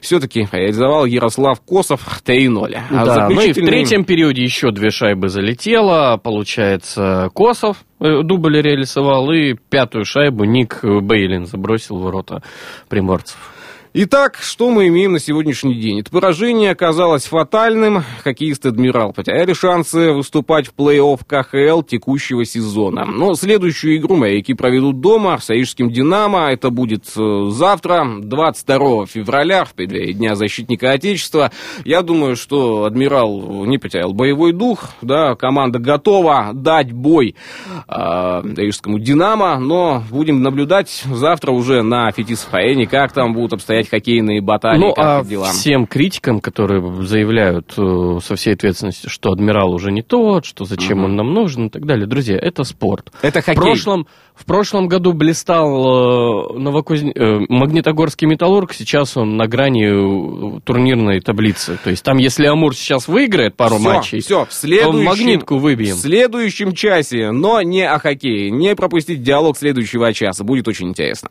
все-таки 0.00 0.48
реализовал 0.50 1.04
Ярослав 1.04 1.60
Косов 1.60 2.00
3-0. 2.24 2.74
А 2.90 3.04
Да, 3.04 3.28
ну 3.28 3.34
и 3.34 3.34
в 3.34 3.38
заключительный- 3.54 3.66
третьем 3.68 4.04
периоде 4.04 4.42
еще 4.42 4.70
две 4.70 4.90
шайбы 4.90 5.28
залетело. 5.28 6.18
Получается, 6.22 7.30
Косов 7.34 7.78
дубль 7.98 8.60
реализовал, 8.60 9.30
и 9.32 9.54
пятую 9.54 10.04
шайбу 10.04 10.44
Ник 10.44 10.80
Бейлин 10.82 11.46
забросил 11.46 11.98
в 11.98 12.02
ворота 12.02 12.42
приморцев. 12.88 13.55
Итак, 13.98 14.36
что 14.42 14.70
мы 14.70 14.88
имеем 14.88 15.12
на 15.12 15.18
сегодняшний 15.18 15.74
день? 15.74 16.00
Это 16.00 16.10
поражение 16.10 16.70
оказалось 16.70 17.24
фатальным. 17.24 18.04
Хоккеисты 18.22 18.68
«Адмирал» 18.68 19.14
потеряли 19.14 19.54
шансы 19.54 20.12
выступать 20.12 20.66
в 20.66 20.74
плей-офф 20.74 21.20
КХЛ 21.26 21.80
текущего 21.80 22.44
сезона. 22.44 23.06
Но 23.06 23.32
следующую 23.32 23.96
игру 23.96 24.16
моряки 24.16 24.52
проведут 24.52 25.00
дома 25.00 25.38
с 25.38 25.48
Аижским 25.48 25.90
«Динамо». 25.90 26.52
Это 26.52 26.68
будет 26.68 27.04
э, 27.16 27.46
завтра, 27.48 28.06
22 28.20 29.06
февраля, 29.06 29.64
в 29.64 29.72
преддверии 29.72 30.12
Дня 30.12 30.34
защитника 30.34 30.90
Отечества. 30.90 31.50
Я 31.86 32.02
думаю, 32.02 32.36
что 32.36 32.84
«Адмирал» 32.84 33.64
не 33.64 33.78
потерял 33.78 34.12
боевой 34.12 34.52
дух. 34.52 34.90
Да, 35.00 35.36
команда 35.36 35.78
готова 35.78 36.50
дать 36.52 36.92
бой 36.92 37.34
э, 37.88 37.92
Аижскому 38.58 38.98
«Динамо». 38.98 39.58
Но 39.58 40.02
будем 40.10 40.42
наблюдать 40.42 41.02
завтра 41.10 41.50
уже 41.52 41.80
на 41.80 42.12
Фетисфаэне, 42.12 42.86
как 42.86 43.12
там 43.12 43.32
будут 43.32 43.54
обстоять 43.54 43.85
хоккейные 43.86 44.40
баталии, 44.40 44.80
ну, 44.80 44.92
как 44.94 45.04
а 45.04 45.24
дела. 45.24 45.46
всем 45.52 45.86
критикам, 45.86 46.40
которые 46.40 46.82
заявляют 47.02 47.74
э, 47.76 48.18
со 48.22 48.36
всей 48.36 48.54
ответственностью, 48.54 49.10
что 49.10 49.32
адмирал 49.32 49.72
уже 49.72 49.90
не 49.92 50.02
тот, 50.02 50.44
что 50.44 50.64
зачем 50.64 51.04
он 51.04 51.16
нам 51.16 51.32
нужен 51.32 51.66
и 51.66 51.70
так 51.70 51.84
далее. 51.86 52.06
Друзья, 52.06 52.36
это 52.36 52.64
спорт. 52.64 53.10
Это 53.22 53.40
В 53.40 53.44
хоккей. 53.44 53.60
прошлом, 53.60 54.06
в 54.34 54.44
прошлом 54.44 54.88
году 54.88 55.12
блистал 55.12 56.54
э, 56.54 56.58
Новокузне- 56.58 57.12
э, 57.14 57.46
Магнитогорский 57.48 58.26
металлург, 58.26 58.72
сейчас 58.72 59.16
он 59.16 59.36
на 59.36 59.46
грани 59.46 60.56
э, 60.56 60.60
турнирной 60.64 61.20
таблицы. 61.20 61.78
То 61.82 61.90
есть 61.90 62.02
там, 62.04 62.18
если 62.18 62.46
Амур 62.46 62.74
сейчас 62.74 63.08
выиграет 63.08 63.56
пару 63.56 63.76
Всё, 63.76 63.84
матчей, 63.84 64.20
всё, 64.20 64.44
в 64.44 64.48
то 64.48 64.54
следующем, 64.54 65.04
магнитку 65.04 65.58
выбьем. 65.58 65.94
В 65.96 65.98
следующем 65.98 66.72
часе, 66.74 67.30
но 67.30 67.60
не 67.62 67.82
о 67.82 67.98
хоккее. 67.98 68.50
Не 68.50 68.74
пропустить 68.74 69.22
диалог 69.22 69.56
следующего 69.56 70.12
часа. 70.12 70.44
Будет 70.44 70.68
очень 70.68 70.88
интересно. 70.88 71.30